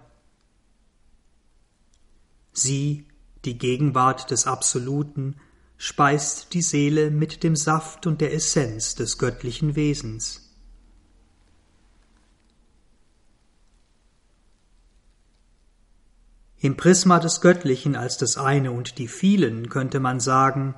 Sie, 2.52 3.06
die 3.44 3.58
Gegenwart 3.58 4.30
des 4.30 4.46
Absoluten, 4.46 5.36
speist 5.78 6.54
die 6.54 6.62
Seele 6.62 7.10
mit 7.10 7.42
dem 7.42 7.56
Saft 7.56 8.06
und 8.06 8.20
der 8.20 8.32
Essenz 8.32 8.94
des 8.94 9.18
göttlichen 9.18 9.76
Wesens. 9.76 10.46
Im 16.58 16.76
Prisma 16.76 17.18
des 17.20 17.40
Göttlichen 17.40 17.94
als 17.94 18.16
das 18.16 18.38
eine 18.38 18.72
und 18.72 18.98
die 18.98 19.08
vielen 19.08 19.68
könnte 19.68 20.00
man 20.00 20.20
sagen, 20.20 20.74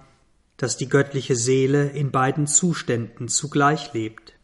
dass 0.56 0.76
die 0.76 0.88
göttliche 0.88 1.36
Seele 1.36 1.88
in 1.90 2.10
beiden 2.10 2.48
Zuständen 2.48 3.28
zugleich 3.28 3.92
lebt. 3.94 4.34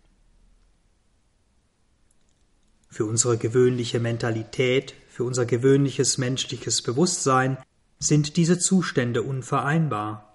Für 2.88 3.04
unsere 3.04 3.37
gewöhnliche 3.37 3.99
Mentalität, 3.99 4.94
für 5.08 5.25
unser 5.25 5.44
gewöhnliches 5.44 6.16
menschliches 6.16 6.80
Bewusstsein 6.80 7.58
sind 7.99 8.37
diese 8.37 8.61
Zustände 8.61 9.23
unvereinbar. 9.23 10.33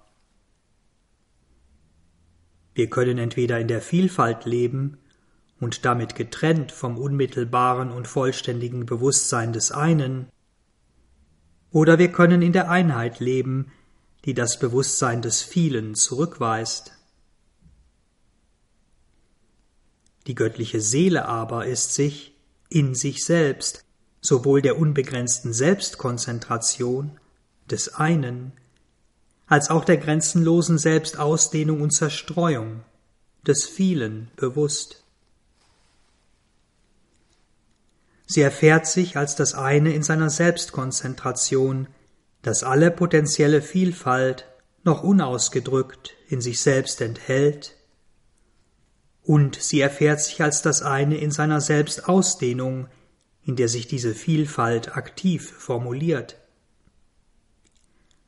Wir 2.80 2.90
können 2.90 3.18
entweder 3.18 3.60
in 3.60 3.68
der 3.68 3.82
Vielfalt 3.82 4.46
leben 4.46 5.00
und 5.60 5.84
damit 5.84 6.16
getrennt 6.16 6.72
vom 6.72 6.98
unmittelbaren 6.98 7.92
und 7.92 8.08
vollständigen 8.08 8.86
Bewusstsein 8.86 9.52
des 9.52 9.74
einen, 9.74 10.30
oder 11.72 12.00
wir 12.00 12.10
können 12.10 12.42
in 12.42 12.54
der 12.54 12.70
Einheit 12.70 13.20
leben, 13.20 13.74
die 14.24 14.34
das 14.34 14.60
Bewusstsein 14.60 15.22
des 15.22 15.42
Vielen 15.42 15.94
zurückweist. 15.94 16.94
Die 20.26 20.36
göttliche 20.36 20.80
Seele 20.80 21.26
aber 21.26 21.66
ist 21.66 21.96
sich 21.96 22.34
in 22.70 22.96
sich 22.96 23.26
selbst 23.26 23.84
sowohl 24.22 24.62
der 24.62 24.80
unbegrenzten 24.80 25.52
Selbstkonzentration 25.52 27.20
des 27.70 27.96
einen 27.96 28.54
als 29.50 29.72
auch 29.72 29.84
der 29.84 29.98
grenzenlosen 29.98 30.78
Selbstausdehnung 30.78 31.82
und 31.82 31.92
Zerstreuung 31.92 32.84
des 33.46 33.66
vielen 33.66 34.30
bewusst. 34.36 35.04
Sie 38.28 38.42
erfährt 38.42 38.86
sich 38.86 39.18
als 39.18 39.36
das 39.36 39.56
eine 39.56 39.92
in 39.92 40.04
seiner 40.04 40.30
Selbstkonzentration, 40.30 41.88
das 42.44 42.64
alle 42.64 42.92
potenzielle 42.92 43.64
Vielfalt 43.64 44.46
noch 44.84 45.04
unausgedrückt 45.04 46.16
in 46.28 46.42
sich 46.42 46.62
selbst 46.62 47.02
enthält, 47.02 47.76
und 49.24 49.62
sie 49.62 49.82
erfährt 49.82 50.22
sich 50.22 50.42
als 50.42 50.62
das 50.62 50.82
eine 50.82 51.18
in 51.18 51.32
seiner 51.32 51.60
Selbstausdehnung, 51.60 52.88
in 53.44 53.56
der 53.56 53.68
sich 53.68 53.88
diese 53.88 54.14
Vielfalt 54.14 54.96
aktiv 54.96 55.52
formuliert 55.52 56.38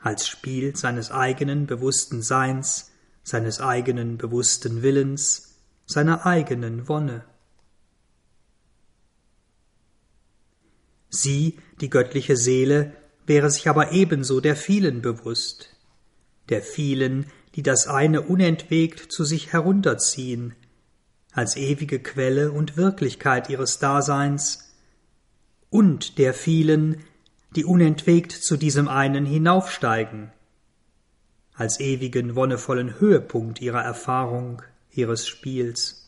als 0.02 0.28
Spiel 0.28 0.76
seines 0.76 1.12
eigenen 1.12 1.68
bewussten 1.68 2.22
Seins, 2.22 2.92
seines 3.24 3.62
eigenen 3.62 4.18
bewussten 4.18 4.82
Willens, 4.82 5.60
seiner 5.86 6.26
eigenen 6.26 6.88
Wonne. 6.88 7.24
Sie, 11.10 11.60
die 11.82 11.90
göttliche 11.90 12.38
Seele, 12.38 12.94
wäre 13.28 13.50
sich 13.52 13.70
aber 13.70 13.92
ebenso 13.92 14.40
der 14.40 14.56
vielen 14.56 15.02
bewusst, 15.02 15.76
der 16.50 16.62
vielen, 16.62 17.28
die 17.56 17.64
das 17.64 17.88
eine 17.88 18.22
unentwegt 18.22 19.12
zu 19.12 19.24
sich 19.24 19.54
herunterziehen, 19.54 20.56
als 21.34 21.56
ewige 21.58 22.00
Quelle 22.00 22.52
und 22.52 22.78
Wirklichkeit 22.78 23.50
ihres 23.50 23.80
Daseins, 23.80 24.70
und 25.70 26.18
der 26.18 26.34
vielen, 26.34 27.04
die 27.56 27.66
unentwegt 27.66 28.32
zu 28.32 28.58
diesem 28.58 28.88
einen 28.88 29.26
hinaufsteigen, 29.26 30.32
als 31.54 31.80
ewigen 31.80 32.36
wonnevollen 32.36 33.00
Höhepunkt 33.00 33.62
ihrer 33.62 33.84
Erfahrung, 33.84 34.62
ihres 34.92 35.28
Spiels. 35.28 36.08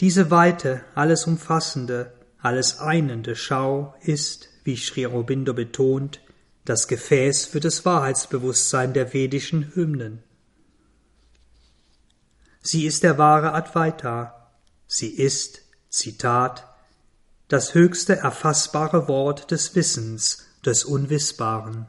Diese 0.00 0.30
weite, 0.30 0.84
alles 0.94 1.26
umfassende, 1.26 2.12
alles 2.38 2.80
einende 2.80 3.34
Schau 3.34 3.94
ist, 4.02 4.48
wie 4.64 4.76
Sri 4.76 5.06
Aurobindo 5.06 5.54
betont, 5.54 6.20
das 6.64 6.88
Gefäß 6.88 7.46
für 7.46 7.60
das 7.60 7.84
Wahrheitsbewusstsein 7.84 8.92
der 8.92 9.14
vedischen 9.14 9.74
Hymnen. 9.74 10.22
Sie 12.60 12.84
ist 12.84 13.04
der 13.04 13.16
wahre 13.16 13.52
Advaita. 13.52 14.50
Sie 14.88 15.10
ist, 15.10 15.62
Zitat, 15.88 16.75
das 17.48 17.74
höchste 17.74 18.16
erfassbare 18.16 19.08
Wort 19.08 19.50
des 19.50 19.74
Wissens, 19.74 20.46
des 20.64 20.84
Unwissbaren. 20.84 21.86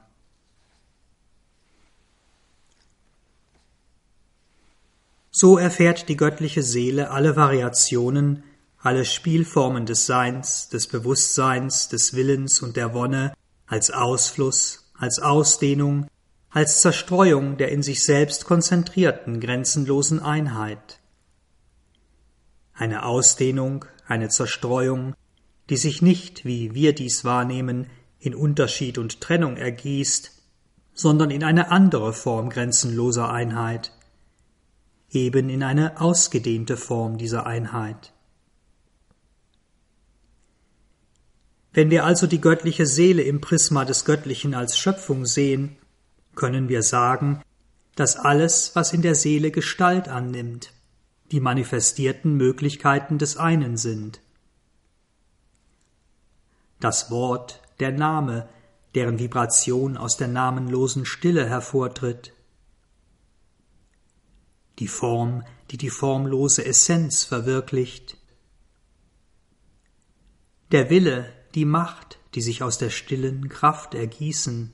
So 5.31 5.57
erfährt 5.57 6.09
die 6.09 6.17
göttliche 6.17 6.63
Seele 6.63 7.11
alle 7.11 7.35
Variationen, 7.35 8.43
alle 8.79 9.05
Spielformen 9.05 9.85
des 9.85 10.05
Seins, 10.05 10.69
des 10.69 10.87
Bewusstseins, 10.87 11.89
des 11.89 12.13
Willens 12.13 12.61
und 12.61 12.75
der 12.75 12.93
Wonne 12.93 13.33
als 13.65 13.91
Ausfluss, 13.91 14.91
als 14.97 15.19
Ausdehnung, 15.19 16.07
als 16.49 16.81
Zerstreuung 16.81 17.57
der 17.57 17.71
in 17.71 17.83
sich 17.83 18.03
selbst 18.03 18.45
konzentrierten, 18.45 19.39
grenzenlosen 19.39 20.21
Einheit. 20.21 20.99
Eine 22.73 23.03
Ausdehnung, 23.05 23.85
eine 24.07 24.29
Zerstreuung, 24.29 25.15
die 25.69 25.77
sich 25.77 26.01
nicht, 26.01 26.45
wie 26.45 26.73
wir 26.73 26.93
dies 26.93 27.25
wahrnehmen, 27.25 27.87
in 28.19 28.33
Unterschied 28.35 28.97
und 28.97 29.21
Trennung 29.21 29.57
ergießt, 29.57 30.31
sondern 30.93 31.29
in 31.29 31.43
eine 31.43 31.71
andere 31.71 32.13
Form 32.13 32.49
grenzenloser 32.49 33.31
Einheit, 33.31 33.91
eben 35.09 35.49
in 35.49 35.63
eine 35.63 36.01
ausgedehnte 36.01 36.77
Form 36.77 37.17
dieser 37.17 37.45
Einheit. 37.45 38.13
Wenn 41.73 41.91
wir 41.91 42.05
also 42.05 42.25
die 42.25 42.41
göttliche 42.41 42.87
Seele 42.87 43.21
im 43.21 43.39
Prisma 43.39 43.85
des 43.85 44.03
Göttlichen 44.03 44.55
als 44.55 44.79
Schöpfung 44.79 45.27
sehen, 45.27 45.77
können 46.33 46.69
wir 46.69 46.81
sagen, 46.81 47.43
dass 47.95 48.15
alles, 48.15 48.71
was 48.73 48.93
in 48.93 49.03
der 49.03 49.13
Seele 49.13 49.51
Gestalt 49.51 50.07
annimmt, 50.07 50.71
die 51.31 51.39
manifestierten 51.39 52.35
Möglichkeiten 52.35 53.19
des 53.19 53.37
einen 53.37 53.77
sind. 53.77 54.21
Das 56.79 57.09
Wort, 57.09 57.61
der 57.79 57.91
Name, 57.91 58.47
deren 58.93 59.19
Vibration 59.19 59.97
aus 59.97 60.17
der 60.17 60.27
namenlosen 60.27 61.05
Stille 61.05 61.47
hervortritt. 61.47 62.33
Die 64.79 64.87
Form, 64.87 65.43
die 65.71 65.77
die 65.77 65.89
formlose 65.89 66.65
Essenz 66.65 67.23
verwirklicht. 67.23 68.17
Der 70.71 70.89
Wille, 70.89 71.33
die 71.55 71.65
Macht, 71.65 72.19
die 72.35 72.41
sich 72.41 72.61
aus 72.61 72.77
der 72.77 72.91
stillen 72.91 73.49
Kraft 73.49 73.95
ergießen. 73.95 74.73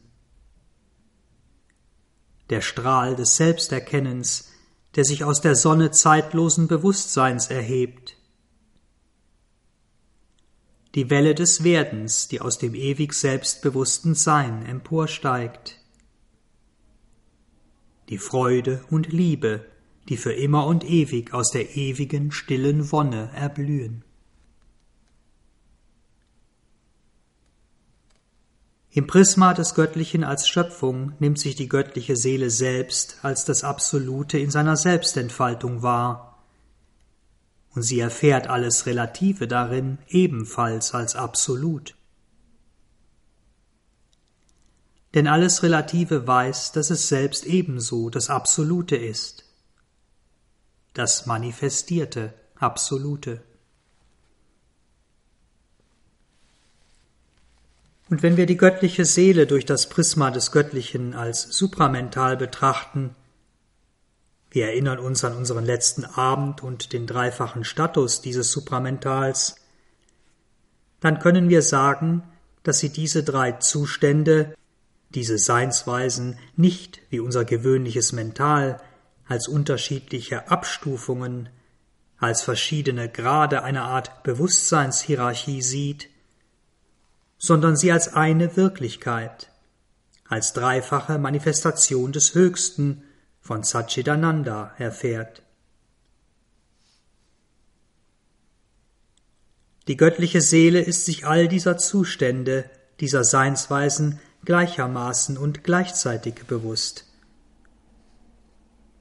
Der 2.49 2.59
Strahl 2.59 3.15
des 3.15 3.37
Selbsterkennens, 3.37 4.51
der 4.95 5.05
sich 5.05 5.23
aus 5.23 5.39
der 5.39 5.55
Sonne 5.55 5.91
zeitlosen 5.91 6.67
Bewusstseins 6.67 7.47
erhebt 7.47 8.17
die 10.95 11.09
Welle 11.09 11.33
des 11.33 11.63
Werdens, 11.63 12.27
die 12.27 12.39
aus 12.39 12.59
dem 12.59 12.75
ewig 12.75 13.13
selbstbewussten 13.13 14.13
Sein 14.13 14.65
emporsteigt. 14.65 15.79
Die 18.09 18.19
Freude 18.19 18.83
und 18.91 19.11
Liebe, 19.11 19.65
die 20.09 20.17
für 20.17 20.33
immer 20.33 20.67
und 20.67 20.83
ewig 20.83 21.33
aus 21.33 21.49
der 21.51 21.75
ewigen 21.75 22.31
stillen 22.31 22.91
Wonne 22.91 23.31
erblühen. 23.33 24.03
Im 28.91 29.07
Prisma 29.07 29.55
des 29.55 29.73
Göttlichen 29.73 30.23
als 30.23 30.47
Schöpfung 30.47 31.13
nimmt 31.17 31.39
sich 31.39 31.55
die 31.55 31.67
göttliche 31.67 32.15
Seele 32.15 32.51
selbst 32.51 33.17
als 33.23 33.43
das 33.45 33.63
Absolute 33.63 34.37
in 34.37 34.51
seiner 34.51 34.77
Selbstentfaltung 34.77 35.81
wahr 35.81 36.32
und 37.75 37.81
sie 37.83 37.99
erfährt 37.99 38.47
alles 38.47 38.85
Relative 38.85 39.47
darin 39.47 39.97
ebenfalls 40.07 40.93
als 40.93 41.15
absolut. 41.15 41.95
Denn 45.13 45.27
alles 45.27 45.61
Relative 45.61 46.25
weiß, 46.25 46.71
dass 46.71 46.89
es 46.89 47.07
selbst 47.07 47.45
ebenso 47.45 48.09
das 48.09 48.29
Absolute 48.29 48.95
ist, 48.95 49.45
das 50.93 51.25
manifestierte 51.25 52.33
Absolute. 52.55 53.41
Und 58.09 58.21
wenn 58.21 58.37
wir 58.37 58.45
die 58.45 58.57
göttliche 58.57 59.05
Seele 59.05 59.47
durch 59.47 59.65
das 59.65 59.89
Prisma 59.89 60.29
des 60.29 60.51
Göttlichen 60.51 61.13
als 61.13 61.43
supramental 61.43 62.37
betrachten, 62.37 63.15
wir 64.53 64.67
erinnern 64.67 64.99
uns 64.99 65.23
an 65.23 65.35
unseren 65.35 65.65
letzten 65.65 66.05
Abend 66.05 66.61
und 66.61 66.93
den 66.93 67.07
dreifachen 67.07 67.63
Status 67.63 68.21
dieses 68.21 68.51
Supramentals. 68.51 69.55
Dann 70.99 71.17
können 71.17 71.49
wir 71.49 71.63
sagen, 71.63 72.21
dass 72.61 72.77
sie 72.77 72.89
diese 72.89 73.23
drei 73.23 73.53
Zustände, 73.53 74.53
diese 75.09 75.39
Seinsweisen 75.39 76.37
nicht 76.55 77.01
wie 77.09 77.19
unser 77.19 77.45
gewöhnliches 77.45 78.11
Mental 78.11 78.79
als 79.27 79.47
unterschiedliche 79.47 80.51
Abstufungen, 80.51 81.49
als 82.19 82.43
verschiedene 82.43 83.09
Grade 83.09 83.63
einer 83.63 83.85
Art 83.85 84.21
Bewusstseinshierarchie 84.21 85.63
sieht, 85.63 86.09
sondern 87.39 87.75
sie 87.75 87.91
als 87.91 88.13
eine 88.13 88.55
Wirklichkeit, 88.55 89.49
als 90.29 90.53
dreifache 90.53 91.17
Manifestation 91.17 92.11
des 92.11 92.35
Höchsten 92.35 93.03
von 93.43 93.63
Satchitananda 93.63 94.73
erfährt. 94.77 95.43
Die 99.89 99.97
göttliche 99.97 100.39
Seele 100.39 100.79
ist 100.79 101.05
sich 101.05 101.25
all 101.25 101.49
dieser 101.49 101.77
Zustände, 101.77 102.69
dieser 103.01 103.25
Seinsweisen 103.25 104.19
gleichermaßen 104.45 105.37
und 105.37 105.65
gleichzeitig 105.65 106.45
bewusst. 106.47 107.05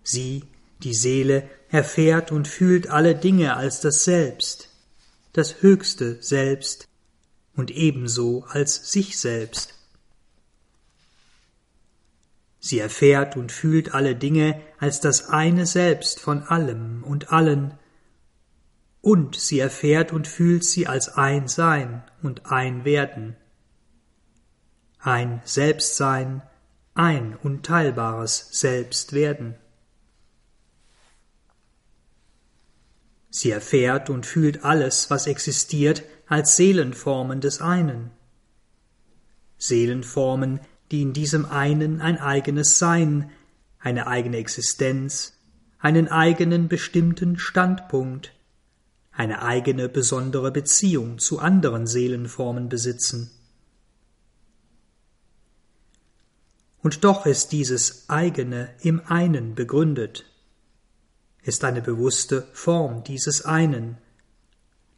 Sie, 0.03 0.43
die 0.83 0.95
Seele, 0.95 1.49
erfährt 1.71 2.33
und 2.33 2.49
fühlt 2.49 2.89
alle 2.89 3.15
Dinge 3.15 3.57
als 3.57 3.81
das 3.81 4.03
Selbst, 4.03 4.71
das 5.33 5.63
höchste 5.63 6.21
Selbst 6.21 6.89
und 7.55 7.71
ebenso 7.71 8.45
als 8.49 8.91
sich 8.91 9.21
selbst. 9.21 9.75
Sie 12.65 12.79
erfährt 12.79 13.37
und 13.37 13.51
fühlt 13.51 13.93
alle 13.93 14.15
Dinge 14.15 14.63
als 14.79 15.01
das 15.01 15.29
eine 15.29 15.67
Selbst 15.67 16.21
von 16.21 16.45
allem 16.45 17.03
und 17.03 17.33
allen, 17.33 17.77
und 19.01 19.35
sie 19.35 19.59
erfährt 19.59 20.13
und 20.13 20.29
fühlt 20.29 20.63
sie 20.63 20.87
als 20.87 21.09
ein 21.09 21.49
Sein 21.49 22.05
und 22.23 22.53
ein 22.53 22.85
Werden. 22.85 23.37
Ein 25.01 25.43
Selbstsein, 25.45 26.43
ein 26.95 27.35
unteilbares 27.35 28.47
Selbstwerden. 28.53 29.57
Sie 33.29 33.51
erfährt 33.51 34.09
und 34.09 34.25
fühlt 34.25 34.63
alles, 34.63 35.11
was 35.11 35.27
existiert, 35.27 36.05
als 36.29 36.55
Seelenformen 36.55 37.41
des 37.41 37.61
einen. 37.61 38.13
Seelenformen, 39.59 40.61
die 40.93 41.03
in 41.03 41.13
diesem 41.13 41.47
einen 41.47 42.01
ein 42.01 42.19
eigenes 42.19 42.79
Sein, 42.79 43.31
eine 43.79 44.07
eigene 44.07 44.37
Existenz, 44.37 45.33
einen 45.79 46.09
eigenen 46.09 46.69
bestimmten 46.69 47.39
Standpunkt, 47.39 48.35
eine 49.11 49.43
eigene 49.43 49.89
besondere 49.89 50.53
Beziehung 50.53 51.19
zu 51.19 51.39
anderen 51.39 51.87
Seelenformen 51.87 52.69
besitzen. 52.69 53.31
Und 56.83 57.05
doch 57.05 57.27
ist 57.27 57.53
dieses 57.53 58.09
eigene 58.11 58.69
im 58.81 59.01
einen 59.07 59.55
begründet, 59.55 60.27
ist 61.43 61.65
eine 61.65 61.81
bewusste 61.81 62.47
Form 62.53 63.03
dieses 63.03 63.45
einen, 63.45 63.97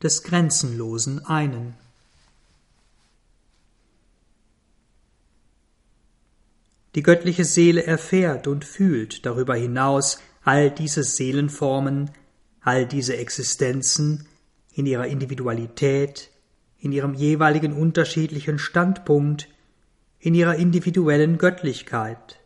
des 0.02 0.22
grenzenlosen 0.22 1.24
einen. 1.24 1.74
Die 6.94 7.02
göttliche 7.02 7.44
Seele 7.44 7.85
erfährt 7.85 8.46
und 8.46 8.64
fühlt 8.64 9.26
darüber 9.26 9.57
hinaus 9.57 10.20
all 10.42 10.70
diese 10.70 11.02
Seelenformen, 11.02 12.11
all 12.61 12.87
diese 12.87 13.16
Existenzen 13.16 14.28
in 14.72 14.87
ihrer 14.87 15.07
Individualität, 15.07 16.30
in 16.78 16.92
ihrem 16.92 17.14
jeweiligen 17.14 17.72
unterschiedlichen 17.72 18.59
Standpunkt, 18.59 19.48
in 20.18 20.35
ihrer 20.35 20.57
individuellen 20.57 21.38
Göttlichkeit. 21.38 22.40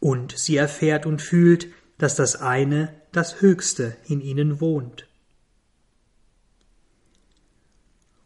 Und 0.00 0.36
sie 0.38 0.56
erfährt 0.56 1.06
und 1.06 1.22
fühlt, 1.22 1.68
dass 1.96 2.14
das 2.14 2.36
eine, 2.36 2.94
das 3.12 3.40
Höchste 3.40 3.96
in 4.06 4.20
ihnen 4.20 4.60
wohnt. 4.60 5.07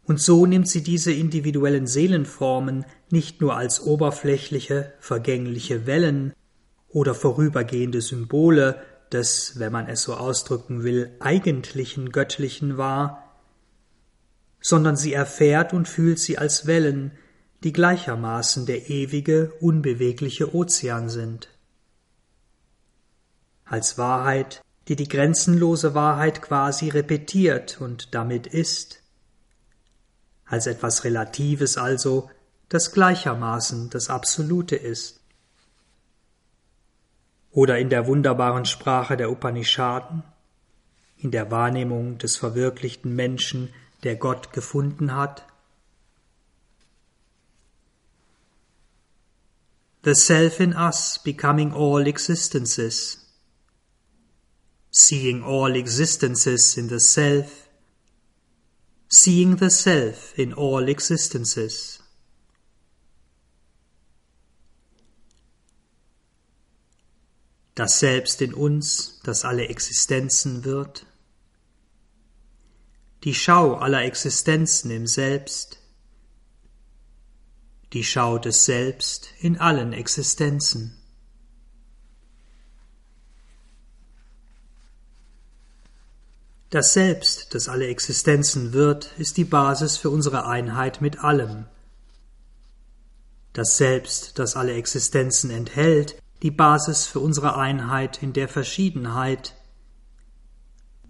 Und 0.05 0.19
so 0.19 0.45
nimmt 0.45 0.67
sie 0.67 0.83
diese 0.83 1.13
individuellen 1.13 1.87
Seelenformen 1.87 2.85
nicht 3.09 3.39
nur 3.39 3.55
als 3.55 3.81
oberflächliche, 3.81 4.93
vergängliche 4.99 5.85
Wellen 5.85 6.33
oder 6.89 7.15
vorübergehende 7.15 8.01
Symbole 8.01 8.81
des, 9.11 9.59
wenn 9.59 9.71
man 9.71 9.87
es 9.87 10.03
so 10.03 10.15
ausdrücken 10.15 10.83
will, 10.83 11.11
eigentlichen 11.19 12.11
Göttlichen 12.11 12.77
wahr, 12.77 13.23
sondern 14.59 14.95
sie 14.95 15.13
erfährt 15.13 15.73
und 15.73 15.87
fühlt 15.87 16.19
sie 16.19 16.37
als 16.37 16.67
Wellen, 16.67 17.11
die 17.63 17.73
gleichermaßen 17.73 18.65
der 18.65 18.89
ewige, 18.89 19.53
unbewegliche 19.61 20.53
Ozean 20.53 21.09
sind. 21.09 21.49
Als 23.65 23.97
Wahrheit, 23.97 24.61
die 24.89 24.97
die 24.97 25.07
grenzenlose 25.07 25.95
Wahrheit 25.95 26.41
quasi 26.41 26.89
repetiert 26.89 27.79
und 27.79 28.13
damit 28.13 28.47
ist, 28.47 29.02
als 30.53 30.67
etwas 30.67 31.03
Relatives 31.03 31.77
also, 31.77 32.29
das 32.69 32.91
gleichermaßen 32.91 33.89
das 33.89 34.11
Absolute 34.11 34.75
ist. 34.75 35.19
Oder 37.49 37.79
in 37.79 37.89
der 37.89 38.05
wunderbaren 38.05 38.65
Sprache 38.65 39.17
der 39.17 39.31
Upanishaden, 39.31 40.21
in 41.17 41.31
der 41.31 41.49
Wahrnehmung 41.49 42.19
des 42.19 42.35
verwirklichten 42.35 43.15
Menschen, 43.15 43.73
der 44.03 44.15
Gott 44.15 44.53
gefunden 44.53 45.15
hat? 45.15 45.43
The 50.03 50.13
Self 50.13 50.59
in 50.59 50.75
us 50.75 51.19
becoming 51.23 51.73
all 51.73 52.05
existences, 52.05 53.25
seeing 54.91 55.43
all 55.43 55.75
existences 55.75 56.77
in 56.77 56.89
the 56.89 56.99
Self, 56.99 57.62
seeing 59.13 59.57
the 59.57 59.69
Self 59.69 60.33
in 60.39 60.53
all 60.53 60.89
existences. 60.89 62.01
Das 67.75 67.99
Selbst 67.99 68.41
in 68.41 68.55
uns, 68.55 69.19
das 69.23 69.45
alle 69.45 69.67
Existenzen 69.67 70.63
wird, 70.63 71.05
die 73.23 73.35
Schau 73.35 73.75
aller 73.75 74.03
Existenzen 74.03 74.89
im 74.89 75.05
Selbst, 75.05 75.77
die 77.93 78.03
Schau 78.03 78.39
des 78.39 78.65
Selbst 78.65 79.29
in 79.39 79.59
allen 79.59 79.93
Existenzen. 79.93 81.02
Das 86.73 86.93
Selbst, 86.93 87.53
das 87.53 87.69
alle 87.69 87.85
Existenzen 87.85 88.73
wird, 88.73 89.11
ist 89.19 89.37
die 89.37 89.43
Basis 89.43 89.95
für 89.97 90.09
unsere 90.09 90.47
Einheit 90.47 91.01
mit 91.01 91.23
allem. 91.23 91.67
Das 93.53 93.77
Selbst, 93.77 94.39
das 94.39 94.55
alle 94.55 94.73
Existenzen 94.73 95.51
enthält, 95.51 96.19
die 96.41 96.49
Basis 96.49 97.05
für 97.05 97.19
unsere 97.19 97.57
Einheit 97.57 98.23
in 98.23 98.33
der 98.33 98.47
Verschiedenheit, 98.47 99.53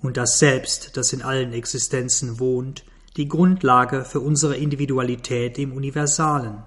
und 0.02 0.18
das 0.18 0.38
Selbst, 0.38 0.98
das 0.98 1.14
in 1.14 1.22
allen 1.22 1.54
Existenzen 1.54 2.42
wohnt, 2.42 2.84
die 3.16 3.30
Grundlage 3.30 4.04
für 4.04 4.20
unsere 4.20 4.58
Individualität 4.58 5.58
im 5.58 5.72
Universalen. 5.72 6.64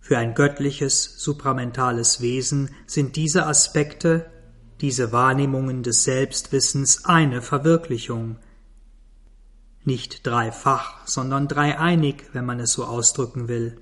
Für 0.00 0.18
ein 0.18 0.34
göttliches, 0.34 1.14
supramentales 1.18 2.20
Wesen 2.20 2.74
sind 2.88 3.14
diese 3.14 3.46
Aspekte, 3.46 4.32
diese 4.80 5.12
Wahrnehmungen 5.12 5.82
des 5.82 6.04
Selbstwissens 6.04 7.04
eine 7.04 7.42
Verwirklichung, 7.42 8.36
nicht 9.84 10.26
dreifach, 10.26 11.06
sondern 11.06 11.48
dreieinig, 11.48 12.24
wenn 12.32 12.44
man 12.44 12.60
es 12.60 12.72
so 12.72 12.84
ausdrücken 12.84 13.48
will. 13.48 13.80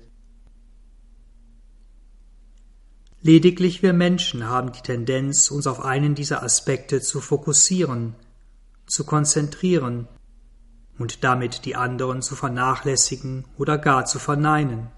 Lediglich 3.21 3.81
wir 3.81 3.93
Menschen 3.93 4.47
haben 4.47 4.71
die 4.71 4.81
Tendenz, 4.81 5.51
uns 5.51 5.67
auf 5.67 5.83
einen 5.83 6.15
dieser 6.15 6.43
Aspekte 6.43 7.01
zu 7.01 7.19
fokussieren, 7.19 8.15
zu 8.85 9.03
konzentrieren 9.03 10.07
und 10.97 11.23
damit 11.23 11.65
die 11.65 11.75
anderen 11.75 12.21
zu 12.21 12.35
vernachlässigen 12.35 13.45
oder 13.57 13.77
gar 13.77 14.05
zu 14.05 14.19
verneinen. 14.19 14.91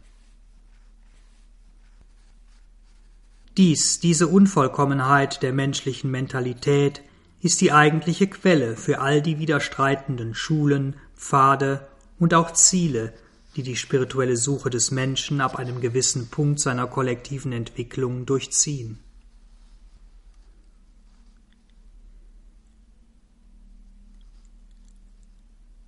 Dies, 3.60 4.00
diese 4.00 4.30
Unvollkommenheit 4.30 5.43
der 5.43 5.52
menschlichen 5.52 6.10
Mentalität, 6.10 7.02
ist 7.41 7.60
die 7.60 7.74
eigentliche 7.74 8.28
Quelle 8.28 8.78
für 8.78 9.02
all 9.02 9.22
die 9.22 9.38
widerstreitenden 9.38 10.34
Schulen, 10.34 10.95
Pfade 11.13 11.86
und 12.17 12.34
auch 12.34 12.54
Ziele, 12.54 13.12
die 13.58 13.63
die 13.63 13.76
spirituelle 13.76 14.38
Suche 14.38 14.69
des 14.69 14.91
Menschen 14.91 15.41
ab 15.41 15.60
einem 15.60 15.82
gewissen 15.82 16.30
Punkt 16.30 16.62
seiner 16.62 16.88
kollektiven 16.88 17.52
Entwicklung 17.52 18.26
durchziehen. 18.26 18.98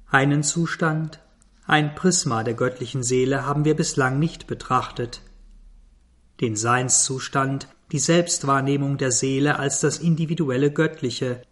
Einen 0.08 0.44
Zustand, 0.44 1.22
ein 1.66 1.96
Prisma 1.96 2.44
der 2.44 2.56
göttlichen 2.56 3.02
Seele 3.02 3.46
haben 3.46 3.64
wir 3.64 3.78
bislang 3.78 4.20
nicht 4.20 4.46
betrachtet. 4.46 5.22
Den 6.42 6.56
Seinszustand, 6.56 7.68
die 7.92 8.00
Selbstwahrnehmung 8.00 8.98
der 8.98 9.12
Seele 9.12 9.60
als 9.60 9.80
das 9.80 10.00
individuelle 10.00 10.72
Göttliche, 10.72 11.44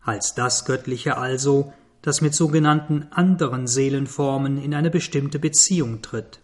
als 0.00 0.34
das 0.34 0.64
Göttliche 0.64 1.18
also, 1.18 1.72
das 2.00 2.20
mit 2.20 2.34
sogenannten 2.34 3.08
anderen 3.10 3.66
Seelenformen 3.66 4.62
in 4.62 4.74
eine 4.74 4.90
bestimmte 4.90 5.38
Beziehung 5.38 6.00
tritt. 6.02 6.40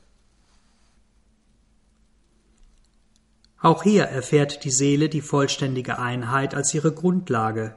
Auch 3.61 3.85
hier 3.85 4.05
erfährt 4.05 4.65
die 4.65 4.73
Seele 4.73 5.09
die 5.09 5.21
vollständige 5.21 6.01
Einheit 6.01 6.55
als 6.57 6.75
ihre 6.75 6.93
Grundlage. 6.93 7.77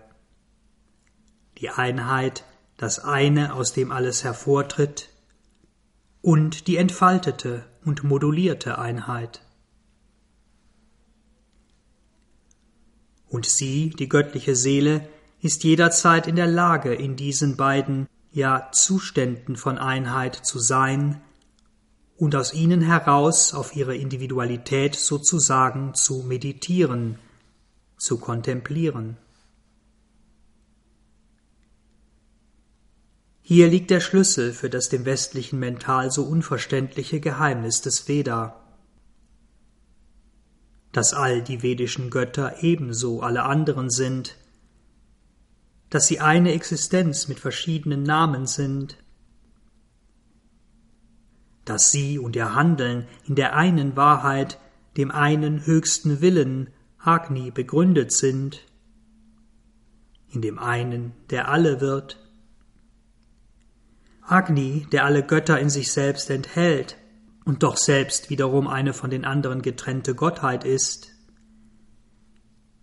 Die 1.59 1.69
Einheit, 1.69 2.43
das 2.75 2.97
eine, 2.97 3.53
aus 3.53 3.71
dem 3.71 3.91
alles 3.91 4.23
hervortritt, 4.23 5.09
und 6.23 6.65
die 6.65 6.77
entfaltete 6.77 7.63
und 7.85 8.03
modulierte 8.03 8.79
Einheit. 8.79 9.44
Und 13.29 13.45
sie, 13.45 13.89
die 13.89 14.09
göttliche 14.09 14.55
Seele, 14.55 15.07
ist 15.41 15.63
jederzeit 15.63 16.27
in 16.27 16.35
der 16.35 16.47
Lage, 16.47 16.93
in 16.93 17.15
diesen 17.15 17.55
beiden, 17.55 18.07
ja 18.31 18.69
Zuständen 18.71 19.55
von 19.55 19.77
Einheit 19.77 20.35
zu 20.35 20.59
sein 20.59 21.21
und 22.17 22.35
aus 22.35 22.53
ihnen 22.53 22.81
heraus 22.81 23.53
auf 23.53 23.75
ihre 23.75 23.95
Individualität 23.95 24.95
sozusagen 24.95 25.93
zu 25.93 26.23
meditieren, 26.23 27.17
zu 27.97 28.17
kontemplieren. 28.17 29.17
Hier 33.41 33.67
liegt 33.67 33.91
der 33.91 33.99
Schlüssel 33.99 34.53
für 34.53 34.69
das 34.71 34.89
dem 34.89 35.05
westlichen 35.05 35.59
Mental 35.59 36.09
so 36.09 36.23
unverständliche 36.23 37.19
Geheimnis 37.19 37.81
des 37.81 38.07
Veda. 38.07 38.64
Dass 40.95 41.13
all 41.13 41.41
die 41.41 41.61
vedischen 41.61 42.09
Götter 42.09 42.63
ebenso 42.63 43.21
alle 43.21 43.43
anderen 43.43 43.89
sind, 43.89 44.37
dass 45.89 46.07
sie 46.07 46.21
eine 46.21 46.53
Existenz 46.53 47.27
mit 47.27 47.37
verschiedenen 47.37 48.03
Namen 48.03 48.47
sind, 48.47 48.95
dass 51.65 51.91
sie 51.91 52.17
und 52.17 52.37
ihr 52.37 52.55
Handeln 52.55 53.09
in 53.25 53.35
der 53.35 53.57
einen 53.57 53.97
Wahrheit, 53.97 54.57
dem 54.95 55.11
einen 55.11 55.65
höchsten 55.65 56.21
Willen, 56.21 56.69
Agni, 56.97 57.51
begründet 57.51 58.13
sind, 58.13 58.65
in 60.29 60.41
dem 60.41 60.57
einen, 60.57 61.11
der 61.29 61.49
alle 61.49 61.81
wird, 61.81 62.25
Agni, 64.21 64.87
der 64.93 65.03
alle 65.03 65.23
Götter 65.23 65.59
in 65.59 65.69
sich 65.69 65.91
selbst 65.91 66.29
enthält 66.29 66.95
und 67.45 67.61
doch 67.63 67.77
selbst 67.77 68.29
wiederum 68.29 68.67
eine 68.67 68.93
von 68.93 69.09
den 69.09 69.23
anderen 69.23 69.61
getrennte 69.61 70.15
Gottheit 70.15 70.63
ist, 70.63 71.11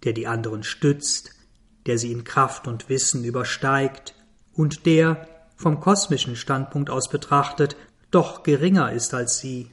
der 0.04 0.12
die 0.12 0.26
anderen 0.26 0.62
stützt, 0.62 1.32
der 1.86 1.98
sie 1.98 2.12
in 2.12 2.24
Kraft 2.24 2.68
und 2.68 2.88
Wissen 2.88 3.24
übersteigt 3.24 4.14
und 4.52 4.86
der, 4.86 5.28
vom 5.56 5.80
kosmischen 5.80 6.36
Standpunkt 6.36 6.90
aus 6.90 7.08
betrachtet, 7.08 7.76
doch 8.10 8.42
geringer 8.42 8.92
ist 8.92 9.14
als 9.14 9.38
sie. 9.38 9.70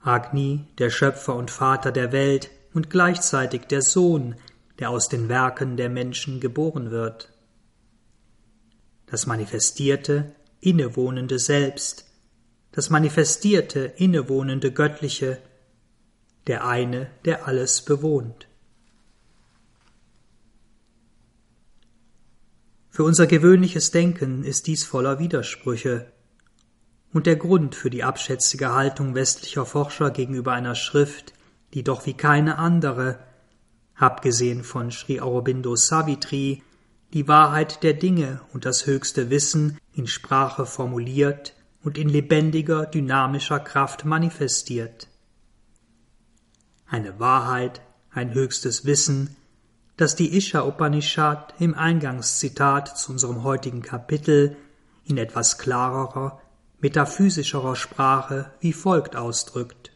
Agni, 0.00 0.66
der 0.78 0.88
Schöpfer 0.88 1.36
und 1.36 1.50
Vater 1.50 1.92
der 1.92 2.10
Welt 2.10 2.50
und 2.72 2.88
gleichzeitig 2.88 3.66
der 3.66 3.82
Sohn, 3.82 4.34
der 4.78 4.90
aus 4.90 5.08
den 5.08 5.28
Werken 5.28 5.76
der 5.76 5.90
Menschen 5.90 6.40
geboren 6.40 6.90
wird. 6.90 7.30
Das 9.06 9.26
manifestierte, 9.26 10.34
innewohnende 10.60 11.38
Selbst, 11.38 12.06
das 12.72 12.90
manifestierte, 12.90 13.92
innewohnende 13.96 14.72
Göttliche, 14.72 15.38
der 16.46 16.64
eine, 16.66 17.10
der 17.24 17.46
alles 17.46 17.82
bewohnt. 17.82 18.46
Für 22.90 23.04
unser 23.04 23.26
gewöhnliches 23.26 23.90
Denken 23.90 24.44
ist 24.44 24.66
dies 24.66 24.84
voller 24.84 25.18
Widersprüche, 25.18 26.12
und 27.12 27.26
der 27.26 27.36
Grund 27.36 27.74
für 27.74 27.90
die 27.90 28.04
abschätzige 28.04 28.72
Haltung 28.72 29.14
westlicher 29.14 29.66
Forscher 29.66 30.10
gegenüber 30.10 30.52
einer 30.52 30.76
Schrift, 30.76 31.34
die 31.74 31.82
doch 31.82 32.06
wie 32.06 32.14
keine 32.14 32.58
andere, 32.58 33.18
abgesehen 33.96 34.62
von 34.62 34.90
Sri 34.90 35.20
Aurobindo 35.20 35.74
Savitri, 35.76 36.62
die 37.12 37.26
Wahrheit 37.26 37.82
der 37.82 37.94
Dinge 37.94 38.40
und 38.52 38.64
das 38.64 38.86
höchste 38.86 39.30
Wissen 39.30 39.78
in 39.92 40.06
Sprache 40.06 40.66
formuliert 40.66 41.54
und 41.82 41.98
in 41.98 42.08
lebendiger, 42.08 42.86
dynamischer 42.86 43.58
Kraft 43.58 44.04
manifestiert. 44.04 45.08
Eine 46.86 47.18
Wahrheit, 47.18 47.80
ein 48.10 48.34
höchstes 48.34 48.84
Wissen, 48.84 49.36
das 49.96 50.16
die 50.16 50.36
Isha 50.36 50.62
Upanishad 50.62 51.54
im 51.58 51.74
Eingangszitat 51.74 52.96
zu 52.96 53.12
unserem 53.12 53.42
heutigen 53.42 53.82
Kapitel 53.82 54.56
in 55.04 55.18
etwas 55.18 55.58
klarerer, 55.58 56.40
metaphysischerer 56.80 57.76
Sprache 57.76 58.50
wie 58.60 58.72
folgt 58.72 59.16
ausdrückt. 59.16 59.89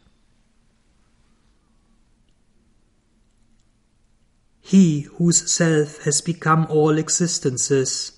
He 4.66 5.02
whose 5.18 5.52
self 5.52 6.04
has 6.04 6.22
become 6.22 6.66
all 6.70 6.96
existences, 6.96 8.12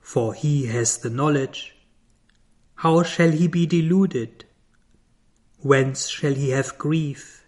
for 0.00 0.34
he 0.34 0.66
has 0.66 0.98
the 0.98 1.10
knowledge, 1.10 1.76
how 2.74 3.04
shall 3.04 3.30
he 3.30 3.46
be 3.46 3.64
deluded? 3.64 4.46
Whence 5.58 6.08
shall 6.08 6.34
he 6.34 6.50
have 6.50 6.76
grief? 6.76 7.46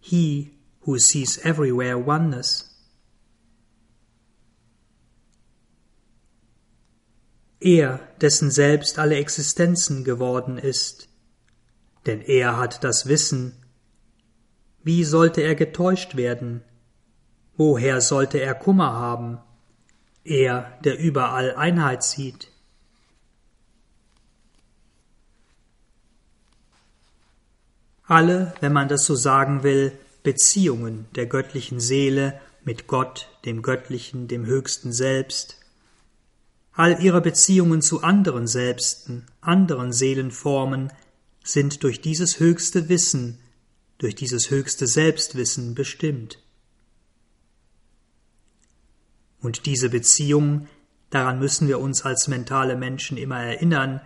He 0.00 0.54
who 0.80 0.98
sees 0.98 1.38
everywhere 1.44 1.98
oneness. 1.98 2.70
er, 7.60 8.00
dessen 8.22 8.50
selbst 8.50 8.98
alle 8.98 9.16
Existenzen 9.16 10.02
geworden 10.02 10.56
ist. 10.56 11.08
Denn 12.06 12.22
er 12.22 12.56
hat 12.56 12.84
das 12.84 13.06
Wissen. 13.06 13.52
Wie 14.82 15.04
sollte 15.04 15.42
er 15.42 15.54
getäuscht 15.54 16.16
werden? 16.16 16.62
Woher 17.56 18.00
sollte 18.00 18.38
er 18.38 18.54
Kummer 18.54 18.92
haben? 18.92 19.38
Er, 20.24 20.78
der 20.84 20.98
überall 20.98 21.54
Einheit 21.54 22.02
sieht. 22.02 22.50
Alle, 28.06 28.54
wenn 28.60 28.72
man 28.72 28.88
das 28.88 29.06
so 29.06 29.14
sagen 29.14 29.62
will, 29.62 29.92
Beziehungen 30.22 31.06
der 31.14 31.26
göttlichen 31.26 31.80
Seele 31.80 32.40
mit 32.64 32.86
Gott, 32.86 33.28
dem 33.44 33.62
Göttlichen, 33.62 34.28
dem 34.28 34.46
höchsten 34.46 34.92
Selbst, 34.92 35.58
All 36.76 37.00
ihre 37.00 37.20
Beziehungen 37.20 37.82
zu 37.82 38.02
anderen 38.02 38.48
Selbsten, 38.48 39.26
anderen 39.40 39.92
Seelenformen 39.92 40.92
sind 41.44 41.84
durch 41.84 42.00
dieses 42.00 42.40
höchste 42.40 42.88
Wissen, 42.88 43.38
durch 43.98 44.16
dieses 44.16 44.50
höchste 44.50 44.88
Selbstwissen 44.88 45.76
bestimmt. 45.76 46.43
Und 49.44 49.66
diese 49.66 49.90
Beziehung, 49.90 50.68
daran 51.10 51.38
müssen 51.38 51.68
wir 51.68 51.78
uns 51.78 52.06
als 52.06 52.28
mentale 52.28 52.76
Menschen 52.76 53.18
immer 53.18 53.40
erinnern, 53.40 54.00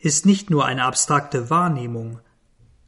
ist 0.00 0.26
nicht 0.26 0.50
nur 0.50 0.66
eine 0.66 0.82
abstrakte 0.82 1.50
Wahrnehmung, 1.50 2.18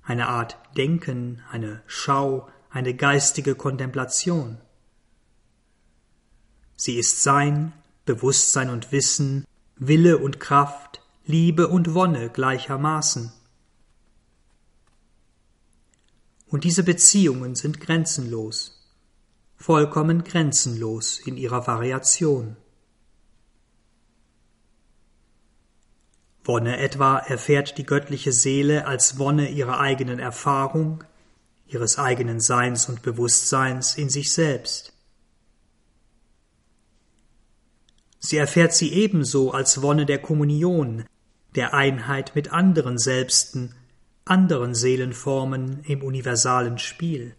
eine 0.02 0.26
Art 0.26 0.59
Denken, 0.76 1.40
eine 1.52 1.83
Schau, 1.87 2.48
eine 2.68 2.94
geistige 2.94 3.54
Kontemplation. 3.54 4.59
Sie 6.74 6.96
ist 6.98 7.22
Sein, 7.22 7.72
Bewusstsein 8.07 8.70
und 8.70 8.90
Wissen, 8.90 9.44
Wille 9.76 10.18
und 10.18 10.40
Kraft, 10.40 11.00
Liebe 11.26 11.68
und 11.68 11.94
Wonne 11.94 12.28
gleichermaßen. 12.28 13.33
Und 16.48 16.64
diese 16.64 16.83
Beziehungen 16.83 17.54
sind 17.54 17.78
grenzenlos, 17.78 18.73
vollkommen 19.64 20.24
grenzenlos 20.24 21.18
in 21.18 21.38
ihrer 21.38 21.66
Variation. 21.66 22.59
Wonne 26.44 26.77
etwa 26.77 27.16
erfährt 27.16 27.79
die 27.79 27.87
göttliche 27.87 28.31
Seele 28.31 28.87
als 28.87 29.18
Wonne 29.18 29.48
ihrer 29.48 29.81
eigenen 29.81 30.18
Erfahrung, 30.18 31.03
ihres 31.66 31.98
eigenen 31.98 32.40
Seins 32.40 32.90
und 32.90 33.00
Bewusstseins 33.00 33.94
in 33.94 34.11
sich 34.11 34.35
selbst. 34.35 34.92
Sie 38.18 38.37
erfährt 38.37 38.74
sie 38.74 38.92
ebenso 38.92 39.53
als 39.53 39.81
Wonne 39.81 40.05
der 40.05 40.18
Kommunion, 40.18 41.07
der 41.55 41.72
Einheit 41.72 42.33
mit 42.35 42.53
anderen 42.53 42.98
Selbsten, 42.98 43.74
anderen 44.27 44.74
Seelenformen 44.74 45.83
im 45.85 46.03
universalen 46.03 46.77
Spiel. 46.77 47.35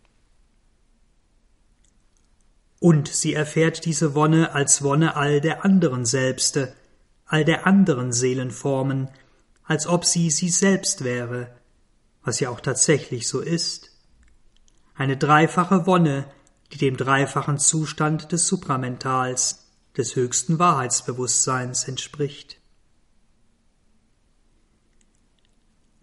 Und 2.86 3.08
sie 3.08 3.34
erfährt 3.34 3.86
diese 3.86 4.14
Wonne 4.14 4.54
als 4.54 4.84
Wonne 4.84 5.16
all 5.16 5.42
der 5.42 5.66
anderen 5.66 6.06
Selbste, 6.06 6.72
all 7.26 7.44
der 7.44 7.66
anderen 7.66 8.14
Seelenformen, 8.14 9.10
als 9.64 9.88
ob 9.88 10.06
sie 10.06 10.30
sie 10.30 10.50
selbst 10.50 11.04
wäre, 11.04 11.50
was 12.22 12.40
ja 12.40 12.52
auch 12.52 12.60
tatsächlich 12.60 13.28
so 13.28 13.40
ist. 13.40 13.90
Eine 14.94 15.18
dreifache 15.18 15.88
Wonne, 15.88 16.26
die 16.74 16.78
dem 16.78 16.96
dreifachen 16.96 17.58
Zustand 17.58 18.32
des 18.32 18.46
Supramentals, 18.46 19.66
des 19.98 20.16
höchsten 20.16 20.60
Wahrheitsbewusstseins 20.60 21.88
entspricht. 21.88 22.62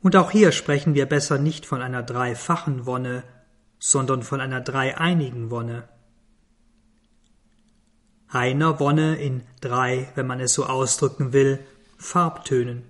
Und 0.00 0.16
auch 0.16 0.32
hier 0.32 0.50
sprechen 0.50 0.94
wir 0.94 1.06
besser 1.06 1.38
nicht 1.38 1.64
von 1.64 1.80
einer 1.80 2.02
dreifachen 2.02 2.86
Wonne, 2.86 3.22
sondern 3.78 4.24
von 4.24 4.40
einer 4.40 4.60
dreieinigen 4.60 5.52
Wonne. 5.52 5.88
Einer 8.32 8.80
Wonne 8.80 9.16
in 9.16 9.42
drei, 9.60 10.10
wenn 10.14 10.26
man 10.26 10.40
es 10.40 10.54
so 10.54 10.64
ausdrücken 10.64 11.34
will, 11.34 11.58
Farbtönen. 11.98 12.82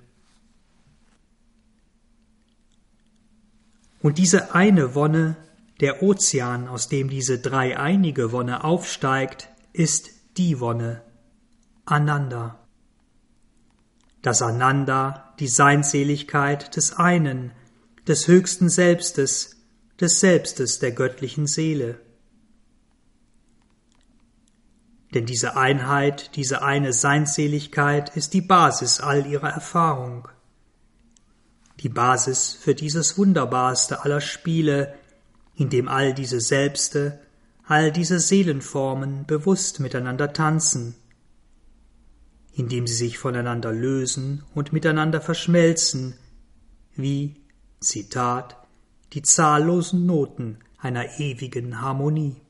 Und 4.01 4.19
diese 4.19 4.55
eine 4.55 4.95
Wonne, 4.95 5.37
der 5.81 6.01
Ozean, 6.01 6.69
aus 6.69 6.89
dem 6.89 7.11
diese 7.11 7.41
dreieinige 7.41 8.31
Wonne 8.31 8.63
aufsteigt, 8.63 9.49
ist 9.73 10.11
die 10.37 10.61
Wonne, 10.61 11.03
Ananda. 11.87 12.61
Das 14.23 14.43
Ananda, 14.43 15.35
die 15.41 15.49
Seinseligkeit 15.49 16.77
des 16.77 16.93
einen, 16.93 17.51
des 18.07 18.29
höchsten 18.29 18.69
Selbstes, 18.69 19.57
des 20.01 20.21
Selbstes 20.21 20.79
der 20.79 20.93
göttlichen 20.93 21.49
Seele. 21.49 21.99
Denn 25.15 25.27
diese 25.27 25.57
Einheit, 25.57 26.37
diese 26.37 26.63
eine 26.63 26.93
Seinseligkeit 26.93 28.17
ist 28.17 28.33
die 28.33 28.41
Basis 28.41 29.01
all 29.01 29.27
ihrer 29.27 29.51
Erfahrung, 29.51 30.29
die 31.81 31.89
Basis 31.89 32.55
für 32.55 32.75
dieses 32.75 33.19
wunderbarste 33.19 34.05
aller 34.05 34.21
Spiele, 34.21 34.95
in 35.55 35.69
dem 35.69 35.89
all 35.89 36.15
diese 36.15 36.41
Selbste, 36.41 37.21
all 37.67 37.93
diese 37.93 38.21
Seelenformen 38.21 39.27
bewusst 39.27 39.81
miteinander 39.81 40.33
tanzen, 40.33 40.95
indem 42.55 42.87
sie 42.87 42.95
sich 42.95 43.19
voneinander 43.19 43.73
lösen 43.73 44.45
und 44.55 44.73
miteinander 44.73 45.21
verschmelzen, 45.21 46.15
wie, 46.95 47.37
Zitat, 47.81 48.57
die 49.13 49.23
zahllosen 49.23 50.07
Noten 50.07 50.59
einer 50.79 51.19
ewigen 51.19 51.81
Harmonie. 51.81 52.42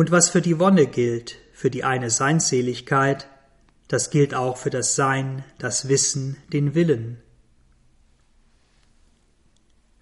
Und 0.00 0.10
was 0.10 0.30
für 0.30 0.40
die 0.40 0.58
Wonne 0.58 0.86
gilt, 0.86 1.36
für 1.52 1.68
die 1.68 1.84
eine 1.84 2.08
Seinseligkeit, 2.08 3.28
das 3.86 4.08
gilt 4.08 4.34
auch 4.34 4.56
für 4.56 4.70
das 4.70 4.96
Sein, 4.96 5.44
das 5.58 5.90
Wissen, 5.90 6.38
den 6.54 6.74
Willen, 6.74 7.18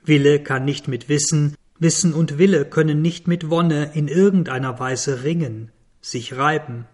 Wille 0.04 0.40
kann 0.40 0.64
nicht 0.64 0.87
mit 0.87 1.08
Wissen, 1.08 1.56
Wissen 1.80 2.14
und 2.14 2.38
Wille 2.38 2.64
können 2.64 3.02
nicht 3.02 3.26
mit 3.26 3.50
Wonne 3.50 3.90
in 3.92 4.06
irgendeiner 4.06 4.78
Weise 4.78 5.24
ringen, 5.24 5.72
sich 6.00 6.37
reiben. 6.37 6.87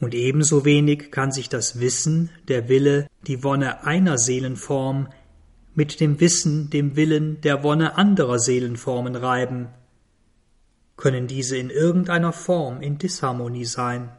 Und 0.00 0.14
ebenso 0.14 0.66
wenig 0.66 1.10
kann 1.10 1.32
sich 1.32 1.48
das 1.48 1.80
Wissen, 1.80 2.28
der 2.48 2.68
Wille, 2.68 3.08
die 3.26 3.42
Wonne 3.42 3.84
einer 3.84 4.18
Seelenform 4.18 5.08
mit 5.74 5.98
dem 5.98 6.20
Wissen, 6.20 6.68
dem 6.68 6.94
Willen 6.94 7.40
der 7.40 7.62
Wonne 7.62 7.96
anderer 7.96 8.38
Seelenformen 8.38 9.16
reiben. 9.16 9.68
Können 10.96 11.26
diese 11.26 11.56
in 11.56 11.70
irgendeiner 11.70 12.32
Form 12.32 12.80
in 12.80 12.98
Disharmonie 12.98 13.64
sein? 13.64 14.10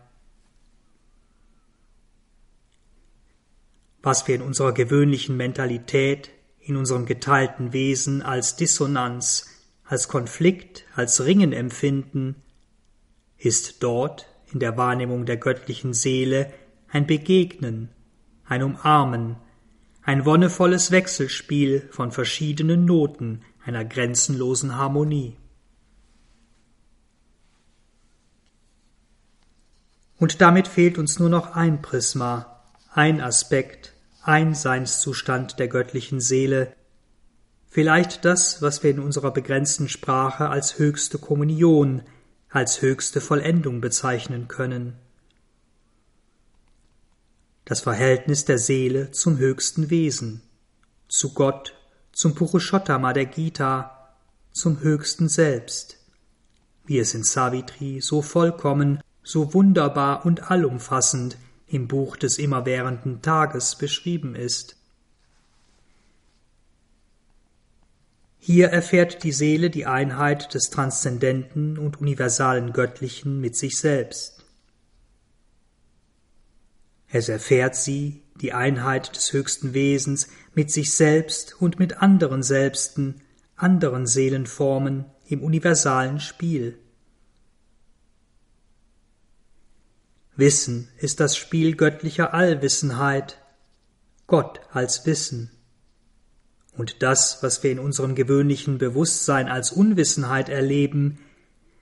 Was 4.04 4.28
wir 4.28 4.36
in 4.36 4.42
unserer 4.42 4.74
gewöhnlichen 4.74 5.36
Mentalität, 5.36 6.30
in 6.60 6.76
unserem 6.76 7.06
geteilten 7.06 7.74
Wesen 7.74 8.22
als 8.22 8.56
Dissonanz, 8.56 9.48
als 9.84 10.08
Konflikt, 10.08 10.86
als 10.96 11.26
Ringen 11.26 11.52
empfinden, 11.52 12.36
ist 13.38 13.84
dort 13.84 14.28
in 14.52 14.60
der 14.60 14.78
Wahrnehmung 14.78 15.26
der 15.26 15.38
göttlichen 15.38 15.94
Seele 15.94 16.54
ein 16.90 17.08
Begegnen, 17.08 17.90
ein 18.46 18.63
Umarmen, 18.63 19.38
ein 20.04 20.26
wonnevolles 20.26 20.92
Wechselspiel 20.92 21.90
von 21.92 22.12
verschiedenen 22.12 22.86
Noten 22.86 23.42
einer 23.66 23.84
grenzenlosen 23.84 24.76
Harmonie. 24.76 25.36
Und 30.17 30.41
damit 30.41 30.67
fehlt 30.67 30.97
uns 30.97 31.19
nur 31.19 31.30
noch 31.30 31.56
ein 31.56 31.82
Prisma, 31.82 32.62
ein 32.91 33.21
Aspekt, 33.21 33.93
ein 34.23 34.56
Seinszustand 34.56 35.60
der 35.60 35.67
göttlichen 35.67 36.19
Seele, 36.19 36.73
vielleicht 37.69 38.25
das, 38.25 38.62
was 38.62 38.84
wir 38.84 38.91
in 38.91 38.99
unserer 38.99 39.32
begrenzten 39.32 39.88
Sprache 39.88 40.49
als 40.49 40.80
höchste 40.80 41.19
Kommunion, 41.19 42.01
als 42.49 42.82
höchste 42.82 43.21
Vollendung 43.21 43.82
bezeichnen 43.82 44.47
können. 44.47 44.95
Das 47.65 47.82
Verhältnis 47.82 48.45
der 48.45 48.58
Seele 48.58 49.12
zum 49.12 49.38
höchsten 49.38 49.89
Wesen, 49.89 50.41
zu 51.08 51.34
Gott, 51.34 51.75
zum 52.12 52.34
Purushottama 52.34 53.13
der 53.13 53.25
Gita, 53.25 54.15
zum 54.51 54.80
höchsten 54.80 55.30
Selbst, 55.30 55.97
wie 56.86 56.97
es 56.97 57.13
in 57.13 57.23
Savitri 57.23 58.01
so 58.01 58.21
vollkommen, 58.21 59.01
so 59.28 59.54
wunderbar 59.54 60.26
und 60.26 60.50
allumfassend 60.50 61.38
im 61.68 61.90
Buch 61.90 62.16
des 62.16 62.38
immerwährenden 62.38 63.22
Tages 63.22 63.76
beschrieben 63.76 64.36
ist. 64.36 64.78
Hier 68.40 68.70
erfährt 68.70 69.24
die 69.24 69.34
Seele 69.34 69.70
die 69.70 69.86
Einheit 69.86 70.54
des 70.54 70.70
transzendenten 70.70 71.78
und 71.78 72.00
universalen 72.00 72.72
Göttlichen 72.72 73.42
mit 73.42 73.58
sich 73.58 73.78
selbst. 73.78 74.46
Es 77.10 77.28
erfährt 77.28 77.76
sie, 77.76 78.24
die 78.40 78.54
Einheit 78.54 79.13
des 79.13 79.34
höchsten 79.34 79.74
Wesens, 79.74 80.30
mit 80.54 80.72
sich 80.72 80.94
selbst 80.94 81.60
und 81.60 81.80
mit 81.80 82.02
anderen 82.02 82.44
Selbsten, 82.44 83.22
anderen 83.58 84.08
Seelenformen 84.08 85.06
im 85.28 85.44
universalen 85.44 86.22
Spiel. 86.22 86.80
Wissen 90.38 90.88
ist 90.97 91.19
das 91.19 91.36
Spiel 91.36 91.76
göttlicher 91.76 92.34
Allwissenheit, 92.34 93.39
Gott 94.28 94.62
als 94.71 95.06
Wissen. 95.08 95.52
Und 96.78 97.02
das, 97.02 97.41
was 97.41 97.63
wir 97.63 97.71
in 97.71 97.80
unserem 97.80 98.13
gewöhnlichen 98.13 98.78
Bewusstsein 98.78 99.47
als 99.47 99.71
Unwissenheit 99.71 100.47
erleben, 100.47 101.17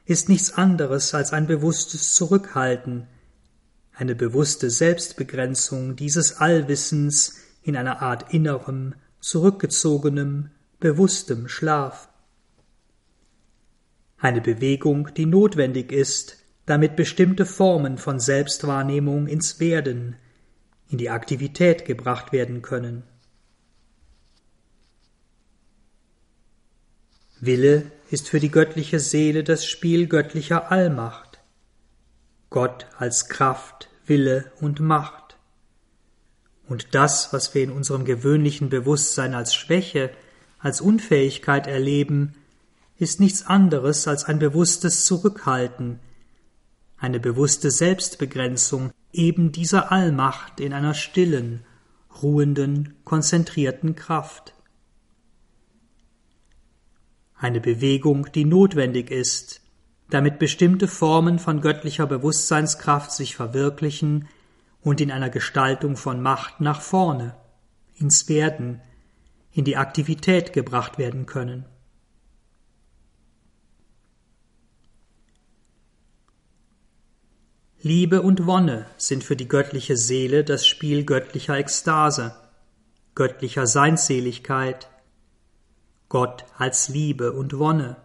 ist 0.06 0.30
nichts 0.30 0.54
anderes 0.54 1.14
als 1.14 1.34
ein 1.34 1.48
bewusstes 1.48 2.14
Zurückhalten, 2.14 3.08
eine 3.94 4.16
bewusste 4.16 4.70
Selbstbegrenzung 4.70 5.98
dieses 5.98 6.38
Allwissens 6.38 7.36
in 7.62 7.76
einer 7.76 8.02
Art 8.02 8.34
innerem, 8.34 8.96
zurückgezogenem, 9.20 10.52
bewusstem 10.80 11.50
Schlaf. 11.50 12.08
Eine 14.18 14.40
Bewegung, 14.40 15.14
die 15.14 15.26
notwendig 15.26 15.92
ist, 15.92 16.38
damit 16.66 16.96
bestimmte 16.96 17.46
Formen 17.46 17.98
von 17.98 18.20
Selbstwahrnehmung 18.20 19.28
ins 19.28 19.60
Werden, 19.60 20.16
in 20.90 20.98
die 20.98 21.10
Aktivität 21.10 21.86
gebracht 21.86 22.32
werden 22.32 22.62
können. 22.62 23.04
Wille 27.40 27.92
ist 28.10 28.30
für 28.30 28.40
die 28.40 28.50
göttliche 28.50 29.00
Seele 29.00 29.44
das 29.44 29.66
Spiel 29.66 30.08
göttlicher 30.08 30.72
Allmacht. 30.72 31.40
Gott 32.50 32.88
als 32.98 33.28
Kraft, 33.28 33.90
Wille 34.06 34.52
und 34.62 34.80
Macht. 34.80 35.38
Und 36.68 36.96
das, 36.96 37.34
was 37.34 37.54
wir 37.54 37.64
in 37.64 37.72
unserem 37.72 38.06
gewöhnlichen 38.06 38.70
Bewusstsein 38.70 39.36
als 39.36 39.54
Schwäche, 39.54 40.12
als 40.60 40.82
Unfähigkeit 40.82 41.68
erleben, 41.68 42.34
ist 42.98 43.20
nichts 43.20 43.46
anderes 43.46 44.08
als 44.08 44.24
ein 44.24 44.40
bewusstes 44.40 45.06
Zurückhalten, 45.06 46.00
eine 47.06 47.20
bewusste 47.20 47.70
Selbstbegrenzung 47.70 48.92
eben 49.14 49.52
dieser 49.52 49.92
Allmacht 49.92 50.60
in 50.60 50.74
einer 50.74 50.96
stillen, 50.96 51.64
ruhenden, 52.24 52.96
konzentrierten 53.04 53.96
Kraft. 53.96 54.56
Eine 57.38 57.62
Bewegung, 57.62 58.32
die 58.34 58.44
notwendig 58.44 59.12
ist, 59.12 59.62
damit 60.10 60.40
bestimmte 60.40 60.88
Formen 60.88 61.38
von 61.38 61.62
göttlicher 61.62 62.08
Bewusstseinskraft 62.08 63.12
sich 63.12 63.36
verwirklichen 63.36 64.28
und 64.82 65.00
in 65.00 65.12
einer 65.12 65.30
Gestaltung 65.30 65.98
von 65.98 66.24
Macht 66.24 66.60
nach 66.60 66.82
vorne, 66.82 67.36
ins 67.96 68.28
Werden, 68.30 68.82
in 69.52 69.64
die 69.64 69.78
Aktivität 69.78 70.54
gebracht 70.54 70.98
werden 70.98 71.28
können. 71.28 71.66
Liebe 77.86 78.24
und 78.24 78.48
Wonne 78.48 78.88
sind 78.98 79.24
für 79.24 79.36
die 79.36 79.48
göttliche 79.48 79.96
Seele 79.96 80.44
das 80.44 80.66
Spiel 80.66 81.06
göttlicher 81.06 81.56
Ekstase, 81.56 82.36
göttlicher 83.14 83.68
Seinsseligkeit, 83.68 84.90
Gott 86.10 86.46
als 86.58 86.90
Liebe 86.90 87.34
und 87.34 87.60
Wonne 87.60 87.98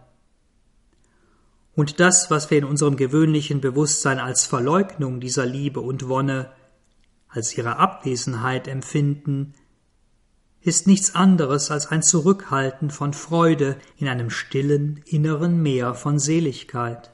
und 1.73 1.99
das, 1.99 2.29
was 2.29 2.51
wir 2.51 2.59
in 2.59 2.65
unserem 2.65 2.95
gewöhnlichen 2.95 3.59
Bewusstsein 3.59 4.19
als 4.19 4.45
Verleugnung 4.45 5.19
dieser 5.19 5.47
Liebe 5.47 5.79
und 5.79 6.07
Wonne, 6.07 6.51
als 7.27 7.57
ihre 7.57 7.77
Abwesenheit 7.77 8.67
empfinden, 8.67 9.55
ist 10.61 10.85
nichts 10.85 11.15
anderes 11.15 11.71
als 11.71 11.87
ein 11.87 12.03
Zurückhalten 12.03 12.91
von 12.91 13.13
Freude 13.13 13.77
in 13.97 14.07
einem 14.07 14.29
stillen 14.29 15.01
inneren 15.05 15.59
Meer 15.63 15.95
von 15.95 16.19
Seligkeit. 16.19 17.09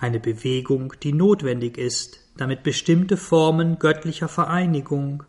Eine 0.00 0.20
Bewegung, 0.20 0.94
die 1.02 1.12
notwendig 1.12 1.76
ist, 1.76 2.20
damit 2.36 2.62
bestimmte 2.62 3.16
Formen 3.16 3.78
göttlicher 3.78 4.28
Vereinigung, 4.28 5.24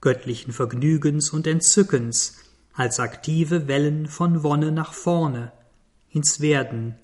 göttlichen 0.00 0.52
Vergnügens 0.52 1.30
und 1.30 1.46
Entzückens 1.46 2.38
als 2.72 3.00
aktive 3.00 3.66
Wellen 3.66 4.06
von 4.06 4.42
Wonne 4.42 4.70
nach 4.70 4.92
vorne 4.92 5.52
ins 6.10 6.40
Werden, 6.40 6.96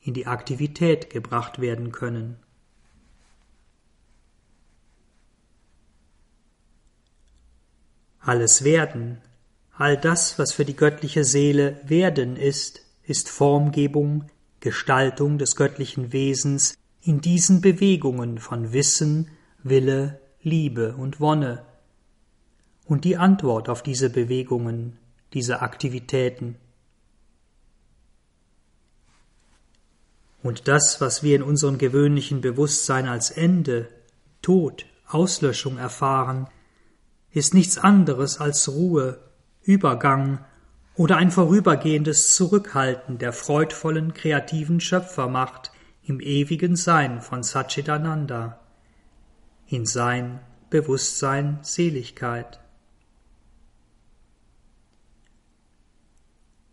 in 0.00 0.14
die 0.14 0.26
Aktivität 0.26 1.10
gebracht 1.10 1.60
werden 1.60 1.92
können. 1.92 2.36
Alles 8.20 8.64
Werden, 8.64 9.20
all 9.72 9.96
das, 9.96 10.38
was 10.38 10.52
für 10.52 10.64
die 10.64 10.76
göttliche 10.76 11.24
Seele 11.24 11.80
Werden 11.84 12.36
ist, 12.36 12.82
ist 13.02 13.28
Formgebung, 13.28 14.30
Gestaltung 14.60 15.38
des 15.38 15.56
göttlichen 15.56 16.12
Wesens 16.12 16.76
in 17.00 17.20
diesen 17.20 17.60
Bewegungen 17.60 18.38
von 18.38 18.72
Wissen, 18.72 19.30
Wille, 19.62 20.20
Liebe 20.42 20.94
und 20.96 21.20
Wonne 21.20 21.64
und 22.86 23.04
die 23.04 23.16
Antwort 23.16 23.68
auf 23.68 23.82
diese 23.82 24.10
Bewegungen, 24.10 24.98
diese 25.34 25.60
Aktivitäten. 25.60 26.56
Und 30.42 30.68
das, 30.68 31.00
was 31.00 31.22
wir 31.22 31.36
in 31.36 31.42
unserem 31.42 31.78
gewöhnlichen 31.78 32.40
Bewusstsein 32.40 33.06
als 33.06 33.30
Ende, 33.30 33.88
Tod, 34.40 34.86
Auslöschung 35.06 35.78
erfahren, 35.78 36.48
ist 37.30 37.54
nichts 37.54 37.76
anderes 37.78 38.38
als 38.40 38.68
Ruhe, 38.68 39.20
Übergang 39.62 40.44
oder 40.98 41.16
ein 41.16 41.30
vorübergehendes 41.30 42.34
Zurückhalten 42.34 43.18
der 43.18 43.32
freudvollen 43.32 44.14
kreativen 44.14 44.80
Schöpfermacht 44.80 45.70
im 46.02 46.20
ewigen 46.20 46.74
Sein 46.74 47.22
von 47.22 47.44
Satchitananda, 47.44 48.60
in 49.68 49.86
Sein, 49.86 50.40
Bewusstsein, 50.70 51.60
Seligkeit. 51.62 52.58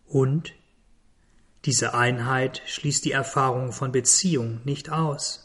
Und 0.06 0.54
diese 1.64 1.94
Einheit 1.94 2.62
schließt 2.66 3.04
die 3.04 3.12
Erfahrung 3.12 3.70
von 3.70 3.92
Beziehung 3.92 4.60
nicht 4.64 4.90
aus. 4.90 5.44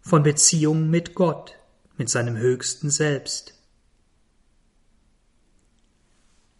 von 0.00 0.22
Beziehung 0.22 0.88
mit 0.88 1.16
Gott, 1.16 1.58
mit 1.96 2.08
seinem 2.08 2.36
höchsten 2.36 2.90
Selbst. 2.90 3.55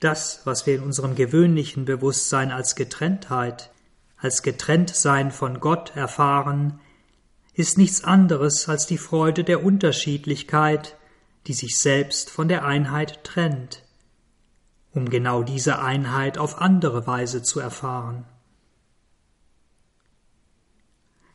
Das, 0.01 0.43
was 0.45 0.67
wir 0.67 0.77
in 0.77 0.83
unserem 0.83 1.15
gewöhnlichen 1.15 1.85
Bewusstsein 1.85 2.53
als 2.53 2.75
Getrenntheit, 2.75 3.71
als 4.19 4.43
Getrenntsein 4.43 5.31
von 5.31 5.61
Gott 5.61 5.97
erfahren, 5.97 6.81
ist 7.55 7.79
nichts 7.79 8.05
anderes 8.05 8.69
als 8.69 8.87
die 8.87 8.99
Freude 8.99 9.43
der 9.43 9.65
Unterschiedlichkeit, 9.65 10.97
die 11.47 11.55
sich 11.55 11.79
selbst 11.79 12.29
von 12.29 12.49
der 12.49 12.65
Einheit 12.65 13.25
trennt, 13.25 13.83
um 14.93 15.09
genau 15.09 15.43
diese 15.43 15.79
Einheit 15.79 16.37
auf 16.37 16.61
andere 16.61 17.07
Weise 17.07 17.43
zu 17.43 17.61
erfahren. 17.61 18.27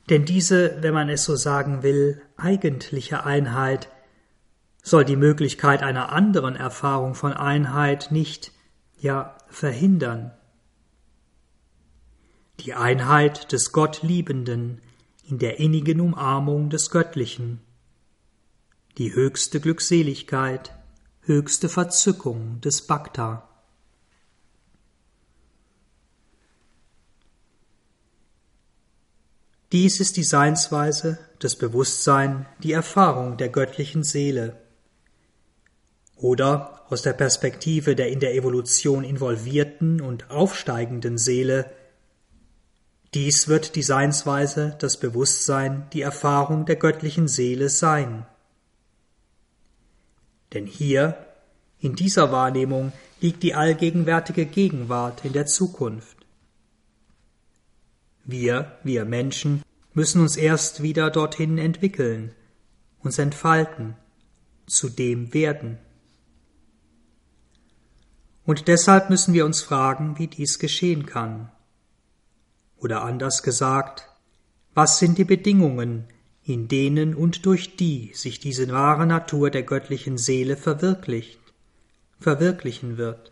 Denn 0.09 0.25
diese, 0.25 0.83
wenn 0.83 0.93
man 0.93 1.09
es 1.09 1.23
so 1.23 1.35
sagen 1.35 1.83
will, 1.83 2.21
eigentliche 2.37 3.23
Einheit 3.23 3.89
soll 4.81 5.05
die 5.05 5.15
Möglichkeit 5.15 5.83
einer 5.83 6.11
anderen 6.11 6.55
Erfahrung 6.55 7.13
von 7.15 7.33
Einheit 7.33 8.11
nicht, 8.11 8.51
ja, 8.99 9.37
verhindern. 9.47 10.31
Die 12.59 12.73
Einheit 12.73 13.51
des 13.51 13.71
Gottliebenden 13.71 14.81
in 15.23 15.39
der 15.39 15.59
innigen 15.59 16.01
Umarmung 16.01 16.69
des 16.69 16.89
Göttlichen, 16.89 17.61
die 18.97 19.13
höchste 19.13 19.59
Glückseligkeit, 19.59 20.73
höchste 21.21 21.69
Verzückung 21.69 22.59
des 22.61 22.85
Bhakta. 22.85 23.47
Dies 29.71 30.01
ist 30.01 30.17
die 30.17 30.23
Seinsweise, 30.23 31.17
das 31.39 31.55
Bewusstsein, 31.55 32.45
die 32.61 32.73
Erfahrung 32.73 33.37
der 33.37 33.47
göttlichen 33.47 34.03
Seele. 34.03 34.59
Oder 36.21 36.85
aus 36.89 37.01
der 37.01 37.13
Perspektive 37.13 37.95
der 37.95 38.09
in 38.09 38.19
der 38.19 38.35
Evolution 38.35 39.03
involvierten 39.03 40.01
und 40.01 40.29
aufsteigenden 40.29 41.17
Seele, 41.17 41.71
dies 43.15 43.47
wird 43.47 43.75
die 43.75 43.81
Seinsweise, 43.81 44.75
das 44.79 44.97
Bewusstsein, 44.97 45.87
die 45.93 46.01
Erfahrung 46.01 46.65
der 46.65 46.75
göttlichen 46.75 47.27
Seele 47.27 47.69
sein. 47.69 48.25
Denn 50.53 50.65
hier, 50.65 51.17
in 51.79 51.95
dieser 51.95 52.31
Wahrnehmung, 52.31 52.93
liegt 53.19 53.41
die 53.41 53.55
allgegenwärtige 53.55 54.45
Gegenwart 54.45 55.25
in 55.25 55.33
der 55.33 55.47
Zukunft. 55.47 56.17
Wir, 58.23 58.77
wir 58.83 59.05
Menschen, 59.05 59.63
müssen 59.93 60.21
uns 60.21 60.37
erst 60.37 60.83
wieder 60.83 61.09
dorthin 61.09 61.57
entwickeln, 61.57 62.31
uns 62.99 63.17
entfalten, 63.17 63.95
zu 64.67 64.87
dem 64.87 65.33
werden. 65.33 65.79
Und 68.51 68.67
deshalb 68.67 69.09
müssen 69.09 69.33
wir 69.33 69.45
uns 69.45 69.61
fragen, 69.61 70.19
wie 70.19 70.27
dies 70.27 70.59
geschehen 70.59 71.05
kann. 71.05 71.49
Oder 72.75 73.01
anders 73.01 73.43
gesagt, 73.43 74.09
was 74.73 74.99
sind 74.99 75.17
die 75.17 75.23
Bedingungen, 75.23 76.03
in 76.43 76.67
denen 76.67 77.15
und 77.15 77.45
durch 77.45 77.77
die 77.77 78.11
sich 78.13 78.41
diese 78.41 78.67
wahre 78.67 79.05
Natur 79.05 79.51
der 79.51 79.63
göttlichen 79.63 80.17
Seele 80.17 80.57
verwirklicht, 80.57 81.39
verwirklichen 82.19 82.97
wird. 82.97 83.31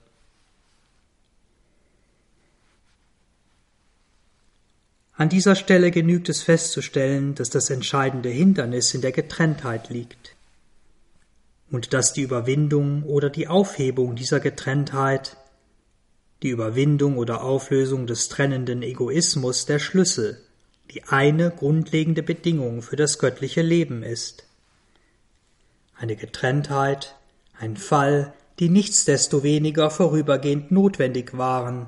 An 5.16 5.28
dieser 5.28 5.56
Stelle 5.56 5.92
genügt 5.92 6.30
es 6.30 6.44
festzustellen, 6.44 7.36
dass 7.36 7.50
das 7.50 7.70
entscheidende 7.70 8.30
Hindernis 8.30 8.94
in 8.94 9.02
der 9.02 9.12
Getrenntheit 9.12 9.90
liegt 9.90 10.19
und 11.72 11.94
dass 11.94 12.14
die 12.14 12.22
Überwindung 12.22 13.04
oder 13.04 13.30
die 13.30 13.48
Aufhebung 13.48 14.16
dieser 14.16 14.40
Getrenntheit, 14.40 15.38
die 16.42 16.50
Überwindung 16.50 17.18
oder 17.18 17.44
Auflösung 17.44 18.08
des 18.08 18.30
trennenden 18.30 18.82
Egoismus 18.82 19.66
der 19.66 19.80
Schlüssel, 19.80 20.42
die 20.92 21.04
eine 21.04 21.52
grundlegende 21.52 22.24
Bedingung 22.24 22.82
für 22.82 22.96
das 22.96 23.20
göttliche 23.20 23.62
Leben 23.62 24.04
ist. 24.04 24.48
Eine 25.96 26.16
Getrenntheit, 26.16 27.16
ein 27.58 27.78
Fall, 27.78 28.34
die 28.60 28.70
nichtsdestoweniger 28.70 29.90
vorübergehend 29.90 30.72
notwendig 30.72 31.38
waren, 31.38 31.88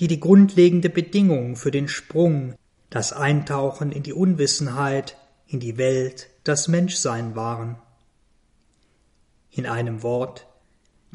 die 0.00 0.08
die 0.08 0.20
grundlegende 0.20 0.88
Bedingung 0.88 1.56
für 1.56 1.70
den 1.70 1.88
Sprung, 1.88 2.54
das 2.90 3.12
Eintauchen 3.12 3.92
in 3.92 4.02
die 4.02 4.12
Unwissenheit, 4.12 5.16
in 5.46 5.60
die 5.60 5.76
Welt, 5.76 6.28
das 6.44 6.68
Menschsein 6.68 7.36
waren. 7.36 7.76
In 9.54 9.66
einem 9.66 10.02
Wort, 10.02 10.48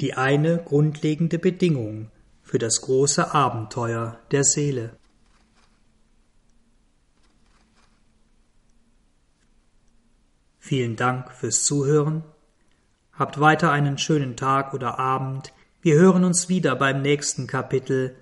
die 0.00 0.14
eine 0.14 0.58
grundlegende 0.58 1.40
Bedingung 1.40 2.12
für 2.40 2.58
das 2.58 2.80
große 2.82 3.34
Abenteuer 3.34 4.20
der 4.30 4.44
Seele. 4.44 4.96
Vielen 10.60 10.94
Dank 10.94 11.32
fürs 11.32 11.64
Zuhören. 11.64 12.22
Habt 13.12 13.40
weiter 13.40 13.72
einen 13.72 13.98
schönen 13.98 14.36
Tag 14.36 14.72
oder 14.72 15.00
Abend. 15.00 15.52
Wir 15.82 15.96
hören 15.96 16.22
uns 16.22 16.48
wieder 16.48 16.76
beim 16.76 17.02
nächsten 17.02 17.48
Kapitel 17.48 18.14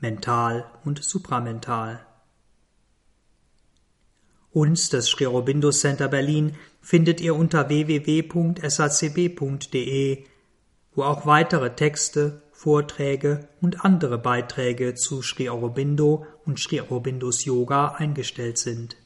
mental 0.00 0.64
und 0.84 1.04
supramental. 1.04 2.04
Uns, 4.50 4.88
das 4.88 5.06
Sri 5.06 5.26
Aurobindo 5.26 5.70
Center 5.70 6.08
Berlin, 6.08 6.56
findet 6.86 7.20
ihr 7.20 7.34
unter 7.34 7.68
www.sacb.de, 7.68 8.62
wo 10.94 11.02
auch 11.02 11.26
weitere 11.26 11.74
Texte, 11.74 12.42
Vorträge 12.52 13.48
und 13.60 13.84
andere 13.84 14.18
Beiträge 14.18 14.94
zu 14.94 15.20
Sri 15.20 15.48
Aurobindo 15.48 16.24
und 16.44 16.60
Sri 16.60 16.80
Aurobindos 16.80 17.44
Yoga 17.44 17.88
eingestellt 17.88 18.58
sind. 18.58 18.96